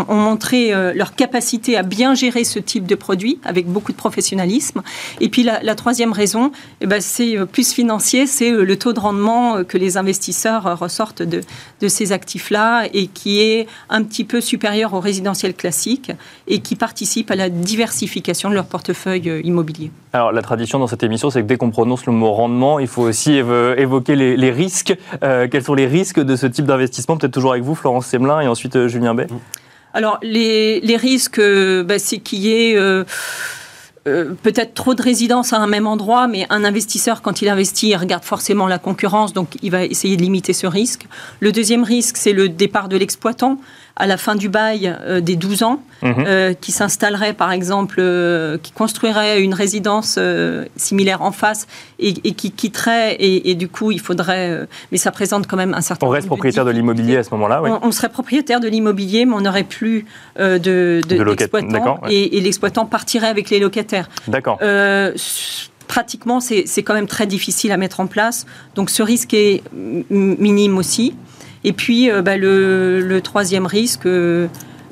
ont, 0.09 0.14
montré 0.14 0.72
euh, 0.72 0.92
leur 0.94 1.14
capacité 1.14 1.77
à 1.77 1.83
bien 1.83 2.14
gérer 2.14 2.44
ce 2.44 2.59
type 2.59 2.87
de 2.87 2.94
produit 2.94 3.38
avec 3.44 3.66
beaucoup 3.66 3.92
de 3.92 3.96
professionnalisme. 3.96 4.83
Et 5.20 5.29
puis 5.29 5.42
la, 5.42 5.75
troisième 5.75 6.12
raison, 6.12 6.53
eh 6.81 6.87
ben, 6.87 7.01
c'est 7.01 7.37
euh, 7.37 7.46
plus 7.46 7.72
financier, 7.72 8.27
c'est 8.27 8.53
euh, 8.53 8.64
le 8.64 8.77
taux 8.77 8.92
de 8.92 9.01
rendement 9.01 9.64
que 9.64 9.79
les 9.79 9.96
investisseurs 9.96 10.79
ressortent 10.79 11.22
de, 11.22 11.40
de 11.81 11.88
ces 11.88 12.12
actifs-là 12.12 12.87
et 12.92 13.07
qui 13.07 13.40
est 13.40 13.66
un 13.88 14.03
petit 14.03 14.25
peu 14.25 14.40
supérieur 14.40 14.94
au 14.94 15.01
résidentiel 15.01 15.55
classique 15.55 16.12
et 16.46 16.61
qui 16.61 16.77
participe 16.77 17.31
à 17.31 17.37
la 17.37 17.48
diversification 17.48 18.48
de 18.51 18.55
leur 18.55 18.66
portefeuille 18.66 19.40
immobilier. 19.44 19.90
Alors 20.12 20.33
la 20.33 20.42
tradition 20.42 20.79
dans 20.79 20.87
cette 20.87 21.03
émission, 21.03 21.31
c'est 21.31 21.42
que 21.42 21.46
dès 21.46 21.57
qu'on 21.57 21.70
prononce 21.70 22.07
le 22.07 22.12
mot 22.12 22.33
rendement, 22.33 22.79
il 22.79 22.87
faut 22.87 23.03
aussi 23.03 23.33
évoquer 23.33 24.16
les, 24.16 24.51
risques. 24.51 24.94
quels 25.20 25.62
sont 25.62 25.75
les 25.75 25.87
risques 25.87 26.20
de 26.20 26.37
ce 26.37 26.46
type 26.46 26.66
d'investissement? 26.66 27.02
Peut-être 27.07 27.33
toujours 27.33 27.53
avec 27.53 27.62
vous, 27.62 27.75
Florence 27.75 28.07
Semelin, 28.07 28.41
et 28.41 28.49
ensuite 28.49 28.87
Julien 28.87 29.15
Bay. 29.15 29.27
Alors 29.95 30.19
les, 30.23 30.97
risques, 30.97 31.38
euh, 31.38 31.83
bah, 31.83 31.99
c'est 31.99 32.19
qu'il 32.19 32.41
y 32.41 32.53
ait... 32.53 32.77
Euh, 32.77 33.05
euh, 34.09 34.35
peut-être 34.43 34.75
trop 34.75 34.95
de 34.95 35.03
résidences 35.03 35.53
à 35.53 35.59
un 35.59 35.69
même 35.69 35.87
endroit, 35.87 36.27
mais 36.27 36.45
un 36.51 36.65
investisseur, 36.65 37.23
quand 37.23 37.41
il 37.41 37.49
investit, 37.49 37.91
il 37.91 37.97
regarde 37.97 38.25
forcément 38.25 38.67
la 38.67 38.79
concurrence, 38.79 39.33
donc 39.33 39.51
il 39.62 39.71
va 39.71 39.85
essayer 39.85 40.17
de 40.17 40.23
limiter 40.23 40.53
ce 40.53 40.67
risque. 40.67 41.07
Le 41.38 41.53
deuxième 41.53 41.85
risque, 41.85 42.17
c'est 42.17 42.33
le 42.33 42.49
départ 42.49 42.88
de 42.88 42.97
l'exploitant 42.97 43.59
à 43.97 44.07
la 44.07 44.17
fin 44.17 44.35
du 44.35 44.49
bail 44.49 44.97
euh, 45.03 45.21
des 45.21 45.37
12 45.37 45.63
ans, 45.63 45.83
mhm. 46.03 46.15
euh, 46.19 46.55
qui 46.55 46.73
s'installerait 46.73 47.35
par 47.35 47.53
exemple, 47.53 47.97
euh, 47.99 48.59
qui 48.63 48.73
construirait 48.73 49.43
une 49.43 49.55
résidence 49.55 50.19
similaire 50.77 51.23
en 51.23 51.33
face 51.33 51.67
et, 51.99 52.13
qui 52.13 52.51
quitterait, 52.51 53.17
et, 53.19 53.55
du 53.55 53.69
coup 53.69 53.91
il 53.93 54.01
faudrait, 54.01 54.67
mais 54.91 54.99
ça 54.99 55.11
présente 55.11 55.47
quand 55.47 55.57
même 55.57 55.75
un 55.75 55.81
certain. 55.81 56.07
On 56.07 56.11
reste 56.11 56.27
propriétaire 56.27 56.65
de 56.65 56.71
l'immobilier 56.71 57.17
à 57.17 57.23
ce 57.23 57.31
moment-là, 57.33 57.63
oui. 57.63 57.71
on, 57.83 57.93
serait 57.93 58.09
propriétaire 58.09 58.61
de 58.61 58.69
l'immobilier, 58.69 59.25
mais 59.25 59.35
on 59.35 59.41
n'aurait 59.41 59.65
plus 59.65 60.07
de, 60.39 60.59
de, 60.59 62.11
et, 62.11 62.41
l'exploitant 62.41 62.87
partirait 62.87 63.29
avec 63.29 63.51
les 63.51 63.61
locataires. 63.61 64.09
D'accord 64.27 64.59
pratiquement, 65.93 66.41
c'est 66.41 66.83
quand 66.83 66.95
même 66.95 67.07
très 67.07 67.27
difficile 67.27 67.71
à 67.71 67.77
mettre 67.77 68.01
en 68.01 68.07
place. 68.07 68.47
Donc 68.75 68.89
ce 68.89 69.03
risque 69.03 69.35
est 69.35 69.63
minime 70.11 70.79
aussi. 70.79 71.15
Et 71.64 71.72
puis, 71.72 72.11
euh, 72.11 72.22
bah, 72.22 72.37
le, 72.37 73.20
troisième 73.20 73.66
risque, 73.66 74.07
euh, 74.07 74.48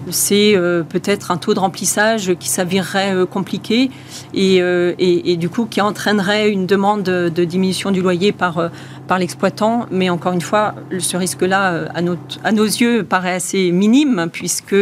c'est 0.09 0.57
euh, 0.57 0.83
peut-être 0.83 1.31
un 1.31 1.37
taux 1.37 1.55
de 1.55 1.59
remplissage 1.59 2.35
qui 2.39 2.49
s'avérerait 2.49 3.15
compliqué 3.31 3.91
et, 4.35 5.37
du 5.37 5.49
coup 5.49 5.67
qui 5.67 5.81
entraînerait 5.81 6.51
une 6.51 6.67
demande 6.67 7.03
de 7.03 7.45
diminution 7.45 7.91
du 7.91 8.01
loyer 8.01 8.33
par, 8.33 8.71
par 9.11 9.19
l'exploitant. 9.19 9.87
Mais 9.91 10.09
encore 10.09 10.33
une 10.33 10.41
fois, 10.41 10.75
ce 11.01 11.17
risque-là, 11.17 11.73
euh, 11.73 11.89
à, 11.93 12.49
à, 12.49 12.53
nos 12.53 12.65
yeux, 12.65 13.03
paraît 13.03 13.35
assez 13.35 13.73
minime 13.73 14.29
puisque 14.33 14.77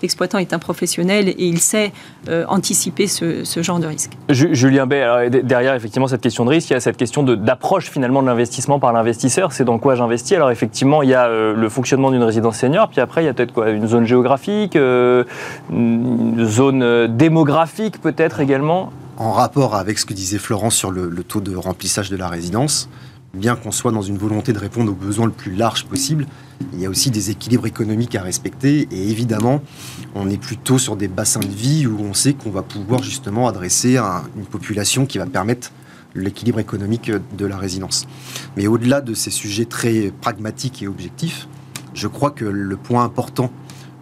l'exploitant 0.00 0.38
est 0.38 0.54
un 0.54 0.58
professionnel 0.58 1.28
et 1.28 1.44
il 1.44 1.58
sait 1.58 1.92
euh, 2.30 2.46
anticiper 2.48 3.06
ce, 3.06 3.44
genre 3.60 3.78
de 3.78 3.86
risque. 3.86 4.12
Julien 4.30 4.86
Bay, 4.86 5.28
derrière 5.42 5.74
effectivement 5.74 6.08
cette 6.08 6.22
question 6.22 6.46
de 6.46 6.50
risque, 6.50 6.70
il 6.70 6.72
y 6.72 6.76
a 6.76 6.80
cette 6.80 6.96
question 6.96 7.22
d'approche 7.22 7.90
finalement 7.90 8.22
de 8.22 8.28
l'investissement 8.28 8.78
par 8.80 8.94
l'investisseur. 8.94 9.52
C'est 9.52 9.66
dans 9.66 9.78
quoi 9.78 9.94
j'investis 9.94 10.32
Alors 10.32 10.50
effectivement, 10.50 11.02
il 11.02 11.10
y 11.10 11.14
a 11.14 11.26
euh, 11.26 11.54
le 11.54 11.68
fonctionnement 11.68 12.10
d'une 12.10 12.22
résidence 12.22 12.56
senior, 12.56 12.88
puis 12.88 13.02
après 13.02 13.24
il 13.24 13.26
y 13.26 13.28
a 13.28 13.34
peut-être 13.34 13.52
quoi 13.52 13.68
Une 13.68 13.88
zone 13.88 14.06
géographique, 14.06 14.74
une 14.74 16.46
zone 16.46 17.14
démographique 17.14 18.00
peut-être 18.00 18.40
également 18.40 18.90
en 19.18 19.32
rapport 19.32 19.74
avec 19.74 19.98
ce 19.98 20.06
que 20.06 20.14
disait 20.14 20.38
Florence 20.38 20.74
sur 20.74 20.90
le, 20.90 21.08
le, 21.08 21.24
taux 21.24 21.40
de 21.40 21.56
remplissage 21.56 22.10
de 22.10 22.16
la 22.16 22.28
résidence, 22.28 22.88
bien 23.36 23.56
qu'on 23.56 23.70
soit 23.70 23.92
dans 23.92 24.02
une 24.02 24.18
volonté 24.18 24.52
de 24.52 24.58
répondre 24.58 24.90
aux 24.90 24.94
besoins 24.94 25.26
le 25.26 25.32
plus 25.32 25.54
large 25.54 25.86
possible, 25.86 26.26
il 26.72 26.80
y 26.80 26.86
a 26.86 26.90
aussi 26.90 27.10
des 27.10 27.30
équilibres 27.30 27.66
économiques 27.66 28.14
à 28.14 28.22
respecter. 28.22 28.88
Et 28.90 29.10
évidemment, 29.10 29.62
on 30.14 30.28
est 30.28 30.40
plutôt 30.40 30.78
sur 30.78 30.96
des 30.96 31.08
bassins 31.08 31.40
de 31.40 31.46
vie 31.46 31.86
où 31.86 32.00
on 32.00 32.14
sait 32.14 32.34
qu'on 32.34 32.50
va 32.50 32.62
pouvoir 32.62 33.02
justement 33.02 33.48
adresser 33.48 33.96
une 33.96 34.46
population 34.46 35.06
qui 35.06 35.18
va 35.18 35.26
permettre 35.26 35.70
l'équilibre 36.14 36.58
économique 36.58 37.10
de 37.10 37.46
la 37.46 37.58
résidence. 37.58 38.06
Mais 38.56 38.66
au-delà 38.66 39.00
de 39.00 39.14
ces 39.14 39.30
sujets 39.30 39.66
très 39.66 40.12
pragmatiques 40.20 40.82
et 40.82 40.88
objectifs, 40.88 41.46
je 41.94 42.08
crois 42.08 42.30
que 42.30 42.44
le 42.44 42.76
point 42.76 43.04
important 43.04 43.50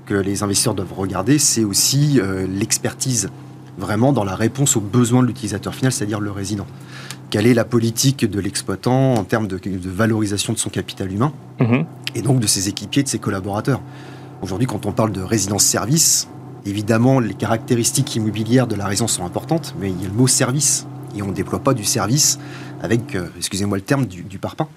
que 0.07 0.15
les 0.15 0.43
investisseurs 0.43 0.75
doivent 0.75 0.93
regarder, 0.93 1.39
c'est 1.39 1.65
aussi 1.65 2.21
euh, 2.21 2.47
l'expertise 2.47 3.31
vraiment 3.79 4.13
dans 4.13 4.25
la 4.25 4.37
réponse 4.37 4.77
aux 4.77 4.81
besoins 4.81 5.23
de 5.23 5.27
l'utilisateur 5.27 5.75
final, 5.75 5.93
c'est-à-dire 5.93 6.21
le 6.21 6.31
résident 6.31 6.67
quelle 7.35 7.49
est 7.49 7.55
la 7.55 7.65
politique 7.65 8.31
de 8.31 8.39
l'exploitant 8.39 9.15
en 9.15 9.25
termes 9.25 9.49
de, 9.49 9.59
valorisation 9.89 10.53
de 10.53 10.59
son 10.59 10.71
capital 10.71 11.11
humain 11.11 11.33
mhm. 11.59 11.85
et 12.15 12.23
donc 12.23 12.39
de 12.39 12.47
ses 12.47 12.69
équipiers, 12.69 13.03
de 13.03 13.09
ses 13.09 13.19
collaborateurs. 13.19 13.81
Aujourd'hui, 14.41 14.69
quand 14.69 14.87
on 14.87 14.93
parle 14.93 15.11
de 15.11 15.21
résidence-service, 15.21 16.29
évidemment, 16.65 17.19
les 17.19 17.35
caractéristiques 17.35 18.15
immobilières 18.15 18.69
de 18.69 18.77
la 18.77 18.87
résidence 18.87 19.15
sont 19.15 19.27
importantes, 19.27 19.75
mais 19.81 19.91
il 19.91 20.01
y 20.01 20.05
a 20.05 20.09
le 20.09 20.15
mot 20.15 20.29
service 20.29 20.87
et 21.19 21.23
on 21.23 21.27
ne 21.27 21.33
déploie 21.33 21.59
pas 21.59 21.75
du 21.75 21.83
service 21.83 22.39
avec, 22.81 23.17
euh, 23.17 23.27
excusez-moi 23.37 23.79
le 23.79 23.83
terme, 23.83 24.07
du, 24.07 24.23
du 24.23 24.39
parpaing. 24.39 24.69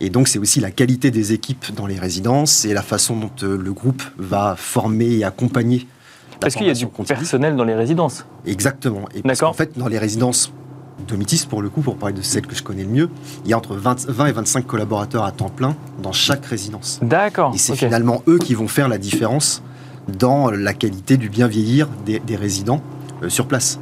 Et 0.00 0.08
donc 0.08 0.28
c'est 0.28 0.38
aussi 0.38 0.60
la 0.60 0.70
qualité 0.70 1.10
des 1.10 1.34
équipes 1.34 1.74
dans 1.74 1.86
les 1.86 1.98
résidences 1.98 2.64
et 2.64 2.72
la 2.72 2.80
façon 2.80 3.18
dont 3.18 3.30
euh, 3.42 3.58
le 3.58 3.72
groupe 3.74 4.02
va 4.16 4.56
former 4.56 5.18
et 5.18 5.24
accompagner. 5.24 5.86
la 6.32 6.38
Parce 6.38 6.54
qu'il 6.54 6.68
y 6.68 6.70
a 6.70 6.72
du 6.72 6.86
continue. 6.86 7.18
personnel 7.18 7.54
dans 7.54 7.64
les 7.64 7.74
résidences. 7.74 8.24
Exactement. 8.46 9.10
Et 9.14 9.20
parce 9.20 9.40
qu'en 9.40 9.52
fait, 9.52 9.76
dans 9.76 9.88
les 9.88 9.98
résidences 9.98 10.54
Domitis, 11.06 11.46
pour 11.48 11.62
le 11.62 11.68
coup, 11.70 11.80
pour 11.80 11.96
parler 11.96 12.14
de 12.14 12.22
celle 12.22 12.46
que 12.46 12.54
je 12.54 12.62
connais 12.62 12.84
le 12.84 12.90
mieux, 12.90 13.10
il 13.44 13.50
y 13.50 13.54
a 13.54 13.58
entre 13.58 13.76
20, 13.76 14.06
20 14.08 14.26
et 14.26 14.32
25 14.32 14.66
collaborateurs 14.66 15.24
à 15.24 15.32
temps 15.32 15.48
plein 15.48 15.76
dans 16.02 16.12
chaque 16.12 16.44
résidence. 16.46 16.98
D'accord. 17.02 17.52
Et 17.54 17.58
c'est 17.58 17.76
finalement 17.76 18.22
eux 18.26 18.38
qui 18.38 18.54
vont 18.54 18.68
faire 18.68 18.88
la 18.88 18.98
différence 18.98 19.62
dans 20.08 20.50
la 20.50 20.74
qualité 20.74 21.16
du 21.16 21.28
bien 21.28 21.46
vieillir 21.46 21.88
des, 22.06 22.18
des 22.18 22.36
résidents 22.36 22.82
euh, 23.22 23.28
sur 23.28 23.46
place. 23.46 23.78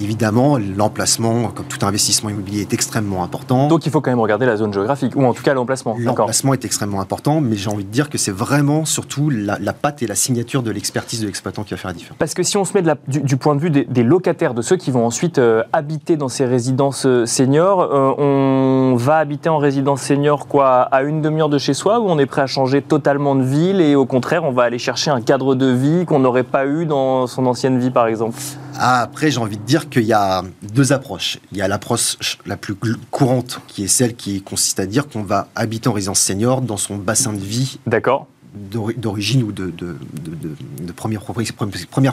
Évidemment, 0.00 0.58
l'emplacement, 0.58 1.48
comme 1.48 1.66
tout 1.66 1.84
investissement 1.84 2.30
immobilier, 2.30 2.60
est 2.62 2.72
extrêmement 2.72 3.22
important. 3.24 3.68
Donc 3.68 3.86
il 3.86 3.92
faut 3.92 4.00
quand 4.00 4.10
même 4.10 4.20
regarder 4.20 4.46
la 4.46 4.56
zone 4.56 4.72
géographique, 4.72 5.14
ou 5.16 5.24
en 5.24 5.32
tout 5.32 5.42
cas 5.42 5.54
l'emplacement. 5.54 5.96
L'emplacement 5.98 6.52
est 6.54 6.64
extrêmement 6.64 7.00
important, 7.00 7.40
mais 7.40 7.56
j'ai 7.56 7.70
envie 7.70 7.84
de 7.84 7.90
dire 7.90 8.10
que 8.10 8.18
c'est 8.18 8.30
vraiment 8.32 8.84
surtout 8.84 9.30
la, 9.30 9.58
la 9.60 9.72
patte 9.72 10.02
et 10.02 10.06
la 10.06 10.14
signature 10.14 10.62
de 10.62 10.70
l'expertise 10.70 11.20
de 11.20 11.26
l'exploitant 11.26 11.62
qui 11.62 11.70
va 11.70 11.76
faire 11.78 11.90
la 11.90 11.94
différence. 11.94 12.18
Parce 12.18 12.34
que 12.34 12.42
si 12.42 12.56
on 12.56 12.64
se 12.64 12.72
met 12.74 12.82
de 12.82 12.88
la- 12.88 12.96
du, 13.08 13.20
du 13.20 13.36
point 13.36 13.54
de 13.54 13.60
vue 13.60 13.70
des, 13.70 13.84
des 13.84 14.02
locataires, 14.02 14.54
de 14.54 14.62
ceux 14.62 14.76
qui 14.76 14.90
vont 14.90 15.06
ensuite 15.06 15.38
euh, 15.38 15.62
habiter 15.72 16.16
dans 16.16 16.28
ces 16.28 16.44
résidences 16.44 17.06
euh, 17.06 17.26
seniors, 17.26 17.80
euh, 17.82 18.12
on 18.18 18.96
va 18.96 19.16
habiter 19.18 19.48
en 19.48 19.58
résidence 19.58 20.02
senior 20.02 20.46
quoi 20.46 20.82
à 20.82 21.02
une 21.02 21.22
demi-heure 21.22 21.48
de 21.48 21.58
chez 21.58 21.74
soi 21.74 22.00
ou 22.00 22.08
on 22.08 22.18
est 22.18 22.26
prêt 22.26 22.42
à 22.42 22.46
changer 22.46 22.82
totalement 22.82 23.34
de 23.34 23.42
ville 23.42 23.80
et 23.80 23.94
au 23.94 24.06
contraire 24.06 24.44
on 24.44 24.50
va 24.52 24.64
aller 24.64 24.78
chercher 24.78 25.10
un 25.10 25.20
cadre 25.20 25.54
de 25.54 25.66
vie 25.66 26.04
qu'on 26.06 26.18
n'aurait 26.18 26.42
pas 26.42 26.66
eu 26.66 26.86
dans 26.86 27.26
son 27.26 27.46
ancienne 27.46 27.78
vie 27.78 27.90
par 27.90 28.06
exemple? 28.06 28.36
Ah, 28.78 29.00
après, 29.00 29.30
j'ai 29.30 29.40
envie 29.40 29.56
de 29.56 29.62
dire 29.62 29.85
qu'il 29.90 30.04
y 30.04 30.12
a 30.12 30.42
deux 30.62 30.92
approches. 30.92 31.38
Il 31.52 31.58
y 31.58 31.62
a 31.62 31.68
l'approche 31.68 32.16
la 32.46 32.56
plus 32.56 32.74
courante, 33.10 33.60
qui 33.68 33.84
est 33.84 33.88
celle 33.88 34.14
qui 34.16 34.42
consiste 34.42 34.80
à 34.80 34.86
dire 34.86 35.08
qu'on 35.08 35.22
va 35.22 35.48
habiter 35.54 35.88
en 35.88 35.92
résidence 35.92 36.20
senior 36.20 36.60
dans 36.60 36.76
son 36.76 36.96
bassin 36.96 37.32
de 37.32 37.38
vie 37.38 37.78
D'accord 37.86 38.26
d'ori- 38.54 38.94
d'origine 38.96 39.42
ou 39.42 39.52
de, 39.52 39.66
de, 39.66 39.70
de- 39.70 40.30
de- 40.34 40.86
de 40.86 40.92
première, 40.92 41.20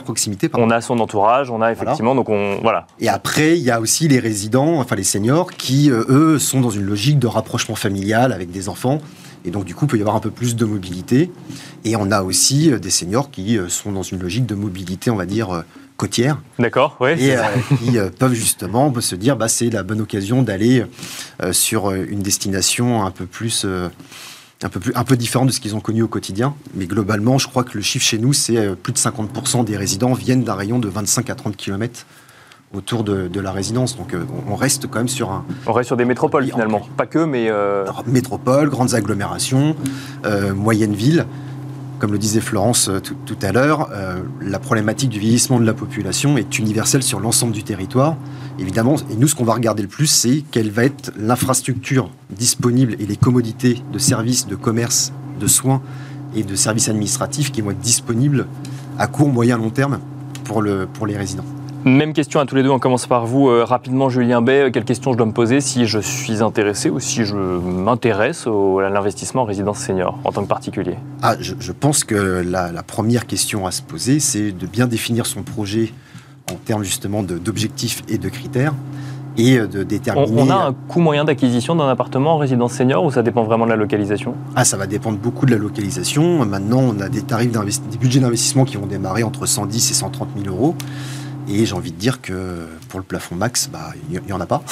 proximité. 0.02 0.48
pardon. 0.48 0.66
On 0.66 0.70
a 0.70 0.80
son 0.80 0.98
entourage, 1.00 1.50
on 1.50 1.62
a 1.62 1.72
effectivement, 1.72 2.14
donc 2.14 2.28
on. 2.28 2.58
Voilà. 2.62 2.86
Et 3.00 3.08
après, 3.08 3.56
il 3.56 3.62
y 3.64 3.70
a 3.70 3.80
aussi 3.80 4.08
les 4.08 4.18
résidents, 4.18 4.78
enfin 4.80 4.94
les 4.96 5.04
seniors, 5.04 5.52
qui, 5.52 5.90
euh, 5.90 6.04
eux, 6.08 6.38
sont 6.38 6.60
dans 6.60 6.70
une 6.70 6.84
logique 6.84 7.18
de 7.18 7.26
rapprochement 7.26 7.76
familial 7.76 8.32
avec 8.32 8.50
des 8.50 8.68
enfants. 8.68 8.98
Et 9.46 9.50
donc, 9.50 9.64
du 9.64 9.74
coup, 9.74 9.84
il 9.84 9.88
peut 9.88 9.96
y 9.98 10.00
avoir 10.00 10.16
un 10.16 10.20
peu 10.20 10.30
plus 10.30 10.56
de 10.56 10.64
mobilité. 10.64 11.30
Et 11.84 11.96
on 11.96 12.10
a 12.10 12.22
aussi 12.22 12.72
euh, 12.72 12.78
des 12.78 12.90
seniors 12.90 13.30
qui 13.30 13.58
euh, 13.58 13.68
sont 13.68 13.92
dans 13.92 14.02
une 14.02 14.18
logique 14.18 14.46
de 14.46 14.54
mobilité, 14.54 15.10
on 15.10 15.16
va 15.16 15.26
dire, 15.26 15.64
euh, 15.94 15.96
côtière. 15.96 16.38
D'accord, 16.58 16.96
oui. 17.00 17.10
et 17.18 17.36
euh, 17.36 17.42
qui 17.78 17.98
euh, 17.98 18.10
peuvent 18.16 18.32
justement 18.34 18.92
se 19.00 19.14
dire 19.14 19.36
bah, 19.36 19.48
c'est 19.48 19.70
la 19.70 19.82
bonne 19.82 20.00
occasion 20.00 20.42
d'aller 20.42 20.84
euh, 21.42 21.52
sur 21.52 21.90
une 21.92 22.20
destination 22.20 23.04
un 23.04 23.10
peu 23.10 23.26
plus 23.26 23.64
un 24.62 24.68
peu 24.68 24.80
plus 24.80 24.92
un 24.94 25.04
peu 25.04 25.16
différente 25.16 25.48
de 25.48 25.52
ce 25.52 25.60
qu'ils 25.60 25.74
ont 25.74 25.80
connu 25.80 26.02
au 26.02 26.08
quotidien 26.08 26.54
mais 26.74 26.86
globalement 26.86 27.38
je 27.38 27.48
crois 27.48 27.64
que 27.64 27.72
le 27.74 27.82
chiffre 27.82 28.04
chez 28.04 28.18
nous 28.18 28.32
c'est 28.32 28.74
plus 28.76 28.92
de 28.92 28.98
50% 28.98 29.64
des 29.64 29.76
résidents 29.76 30.12
viennent 30.14 30.44
d'un 30.44 30.54
rayon 30.54 30.78
de 30.78 30.88
25 30.88 31.28
à 31.30 31.34
30 31.34 31.56
km 31.56 32.06
autour 32.72 33.04
de, 33.04 33.28
de 33.28 33.40
la 33.40 33.52
résidence 33.52 33.96
donc 33.96 34.14
on 34.48 34.54
reste 34.56 34.86
quand 34.88 34.98
même 34.98 35.08
sur 35.08 35.30
un 35.32 35.44
On 35.66 35.72
reste 35.72 35.88
sur 35.88 35.96
des 35.96 36.04
métropoles 36.04 36.46
finalement. 36.46 36.82
Pas 36.96 37.06
que, 37.06 37.18
mais. 37.24 37.46
euh, 37.48 37.84
métropole 38.06 38.68
grandes 38.70 38.94
agglomérations 38.94 39.76
euh, 40.24 40.54
moyennes 40.54 40.94
villes 40.94 41.26
comme 42.04 42.12
le 42.12 42.18
disait 42.18 42.42
Florence 42.42 42.90
euh, 42.90 43.00
tout, 43.00 43.38
à 43.40 43.50
l'heure, 43.50 43.88
euh, 43.92 44.20
la 44.42 44.58
problématique 44.58 45.08
du 45.08 45.18
vieillissement 45.18 45.58
de 45.58 45.64
la 45.64 45.72
population 45.72 46.36
est 46.36 46.58
universelle 46.58 47.02
sur 47.02 47.18
l'ensemble 47.18 47.54
du 47.54 47.62
territoire. 47.62 48.18
Évidemment, 48.58 48.96
et 49.10 49.16
nous, 49.16 49.26
ce 49.26 49.34
qu'on 49.34 49.46
va 49.46 49.54
regarder 49.54 49.80
le 49.80 49.88
plus, 49.88 50.06
c'est 50.06 50.44
quelle 50.50 50.70
va 50.70 50.84
être 50.84 51.12
l'infrastructure 51.16 52.10
disponible 52.28 52.94
et 53.00 53.06
les 53.06 53.16
commodités 53.16 53.82
de 53.90 53.98
services, 53.98 54.46
de 54.46 54.54
commerce, 54.54 55.14
de 55.40 55.46
soins 55.46 55.80
et 56.36 56.42
de 56.42 56.54
services 56.54 56.90
administratifs 56.90 57.50
qui 57.50 57.62
vont 57.62 57.70
être 57.70 57.80
disponibles 57.80 58.48
à 58.98 59.06
court, 59.06 59.30
moyen, 59.30 59.56
long 59.56 59.70
terme 59.70 59.98
pour 60.44 60.60
les 60.62 61.16
résidents. 61.16 61.46
Même 61.84 62.14
question 62.14 62.40
à 62.40 62.46
tous 62.46 62.54
les 62.54 62.62
deux, 62.62 62.70
on 62.70 62.78
commence 62.78 63.06
par 63.06 63.26
vous 63.26 63.50
euh, 63.50 63.62
rapidement, 63.62 64.08
Julien 64.08 64.40
Bay. 64.40 64.70
Quelle 64.72 64.84
question 64.84 65.12
je 65.12 65.18
dois 65.18 65.26
me 65.26 65.32
poser 65.32 65.60
si 65.60 65.86
je 65.86 65.98
suis 65.98 66.42
intéressé 66.42 66.88
ou 66.88 66.98
si 66.98 67.26
je 67.26 67.36
m'intéresse 67.36 68.46
à 68.46 68.88
l'investissement 68.88 69.42
en 69.42 69.44
résidence 69.44 69.80
senior 69.80 70.18
en 70.24 70.32
tant 70.32 70.42
que 70.42 70.48
particulier? 70.48 70.96
Ah, 71.20 71.34
je, 71.38 71.52
je 71.60 71.72
pense 71.72 72.02
que 72.04 72.42
la, 72.42 72.72
la 72.72 72.82
première 72.82 73.26
question 73.26 73.66
à 73.66 73.70
se 73.70 73.82
poser, 73.82 74.18
c'est 74.18 74.50
de 74.52 74.66
bien 74.66 74.86
définir 74.86 75.26
son 75.26 75.42
projet 75.42 75.92
en 76.50 76.54
termes 76.54 76.84
justement 76.84 77.22
d'objectifs 77.22 78.02
et 78.08 78.16
de 78.16 78.30
critères 78.30 78.72
et 79.36 79.58
euh, 79.58 79.66
de 79.66 79.82
on, 79.82 79.84
déterminer. 79.84 80.42
on 80.42 80.48
a 80.48 80.54
un 80.54 80.72
coût 80.72 81.00
moyen 81.00 81.26
d'acquisition 81.26 81.76
d'un 81.76 81.88
appartement 81.88 82.36
en 82.36 82.38
résidence 82.38 82.72
senior 82.72 83.04
ou 83.04 83.10
ça 83.10 83.22
dépend 83.22 83.42
vraiment 83.42 83.66
de 83.66 83.70
la 83.70 83.76
localisation? 83.76 84.36
Ah, 84.56 84.64
ça 84.64 84.78
va 84.78 84.86
dépendre 84.86 85.18
beaucoup 85.18 85.44
de 85.44 85.50
la 85.50 85.58
localisation. 85.58 86.46
Maintenant, 86.46 86.80
on 86.80 86.98
a 87.00 87.10
des 87.10 87.20
tarifs 87.20 87.50
des 87.52 87.98
budgets 87.98 88.20
d'investissement 88.20 88.64
qui 88.64 88.78
vont 88.78 88.86
démarrer 88.86 89.22
entre 89.22 89.44
110 89.44 89.90
et 89.90 89.94
130 89.94 90.28
000 90.42 90.54
euros. 90.54 90.74
Et 91.48 91.66
j'ai 91.66 91.74
envie 91.74 91.92
de 91.92 91.96
dire 91.96 92.20
que 92.22 92.66
pour 92.88 92.98
le 92.98 93.04
plafond 93.04 93.34
max, 93.36 93.68
bah, 93.72 93.92
il 94.10 94.20
n'y 94.22 94.32
en 94.32 94.40
a 94.40 94.46
pas. 94.46 94.62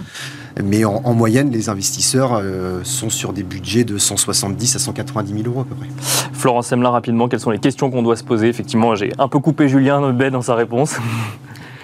Mais 0.64 0.84
en, 0.84 1.02
en 1.04 1.14
moyenne, 1.14 1.50
les 1.50 1.68
investisseurs 1.68 2.32
euh, 2.34 2.80
sont 2.82 3.10
sur 3.10 3.32
des 3.32 3.42
budgets 3.42 3.84
de 3.84 3.98
170 3.98 4.76
à 4.76 4.78
190 4.78 5.32
000 5.32 5.44
euros 5.46 5.60
à 5.60 5.64
peu 5.64 5.74
près. 5.74 5.88
Florence 6.32 6.68
Semelin, 6.68 6.90
rapidement, 6.90 7.28
quelles 7.28 7.40
sont 7.40 7.50
les 7.50 7.58
questions 7.58 7.90
qu'on 7.90 8.02
doit 8.02 8.16
se 8.16 8.24
poser 8.24 8.48
Effectivement, 8.48 8.94
j'ai 8.94 9.12
un 9.18 9.28
peu 9.28 9.38
coupé 9.38 9.68
Julien 9.68 10.12
Bay 10.12 10.30
dans 10.30 10.42
sa 10.42 10.54
réponse. 10.54 10.96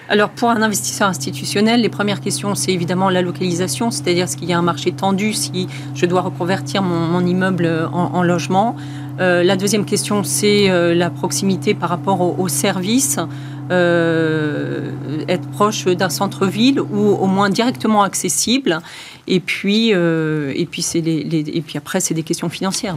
Alors 0.08 0.28
pour 0.30 0.50
un 0.50 0.60
investisseur 0.60 1.08
institutionnel, 1.08 1.80
les 1.80 1.88
premières 1.88 2.20
questions, 2.20 2.54
c'est 2.54 2.72
évidemment 2.72 3.08
la 3.08 3.22
localisation, 3.22 3.90
c'est-à-dire 3.90 4.24
est-ce 4.24 4.36
qu'il 4.36 4.48
y 4.48 4.52
a 4.52 4.58
un 4.58 4.62
marché 4.62 4.92
tendu, 4.92 5.32
si 5.32 5.68
je 5.94 6.04
dois 6.04 6.20
reconvertir 6.20 6.82
mon, 6.82 7.06
mon 7.06 7.24
immeuble 7.24 7.88
en, 7.92 8.10
en 8.12 8.22
logement. 8.22 8.76
Euh, 9.20 9.42
la 9.42 9.56
deuxième 9.56 9.84
question, 9.84 10.24
c'est 10.24 10.70
euh, 10.70 10.94
la 10.94 11.10
proximité 11.10 11.74
par 11.74 11.88
rapport 11.88 12.20
au, 12.20 12.34
au 12.38 12.48
service. 12.48 13.18
Euh, 13.70 14.90
être 15.28 15.48
proche 15.50 15.86
d'un 15.86 16.08
centre-ville 16.08 16.80
ou 16.80 17.00
au 17.00 17.26
moins 17.26 17.48
directement 17.48 18.02
accessible. 18.02 18.80
Et 19.28 19.40
puis, 19.40 19.94
euh, 19.94 20.52
et 20.54 20.66
puis, 20.66 20.84
les- 20.94 21.22
les- 21.24 21.50
et 21.56 21.60
puis 21.62 21.78
après, 21.78 22.00
c'est 22.00 22.14
des 22.14 22.22
questions 22.24 22.48
financières. 22.48 22.96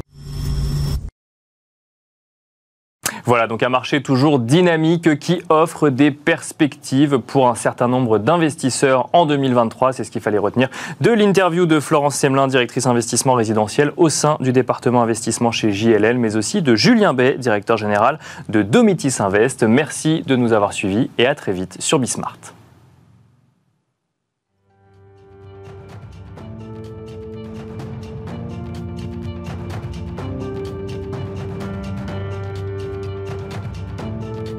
Voilà, 3.28 3.48
donc 3.48 3.64
un 3.64 3.70
marché 3.70 4.04
toujours 4.04 4.38
dynamique 4.38 5.18
qui 5.18 5.42
offre 5.50 5.90
des 5.90 6.12
perspectives 6.12 7.18
pour 7.18 7.48
un 7.48 7.56
certain 7.56 7.88
nombre 7.88 8.20
d'investisseurs 8.20 9.10
en 9.14 9.26
2023. 9.26 9.94
C'est 9.94 10.04
ce 10.04 10.12
qu'il 10.12 10.22
fallait 10.22 10.38
retenir 10.38 10.70
de 11.02 11.12
l'interview 11.12 11.66
de 11.66 11.80
Florence 11.80 12.16
Semelin, 12.16 12.48
directrice 12.48 12.86
investissement 12.86 13.34
résidentiel 13.34 13.94
au 13.98 14.10
sein 14.10 14.38
du 14.42 14.52
département 14.52 15.02
investissement 15.02 15.52
chez 15.52 15.72
JLL, 15.72 16.20
mais 16.20 16.36
aussi 16.36 16.62
de 16.62 16.76
Julien 16.76 17.14
Bay, 17.16 17.36
directeur 17.40 17.78
général 17.78 18.20
de 18.50 18.62
Domitis 18.62 19.16
Invest. 19.20 19.64
Merci 19.64 20.24
de 20.28 20.36
nous 20.36 20.54
avoir 20.54 20.72
suivis 20.72 21.10
et 21.18 21.26
à 21.26 21.34
très 21.34 21.52
vite 21.52 21.78
sur 21.80 21.98
Bismart. 21.98 22.55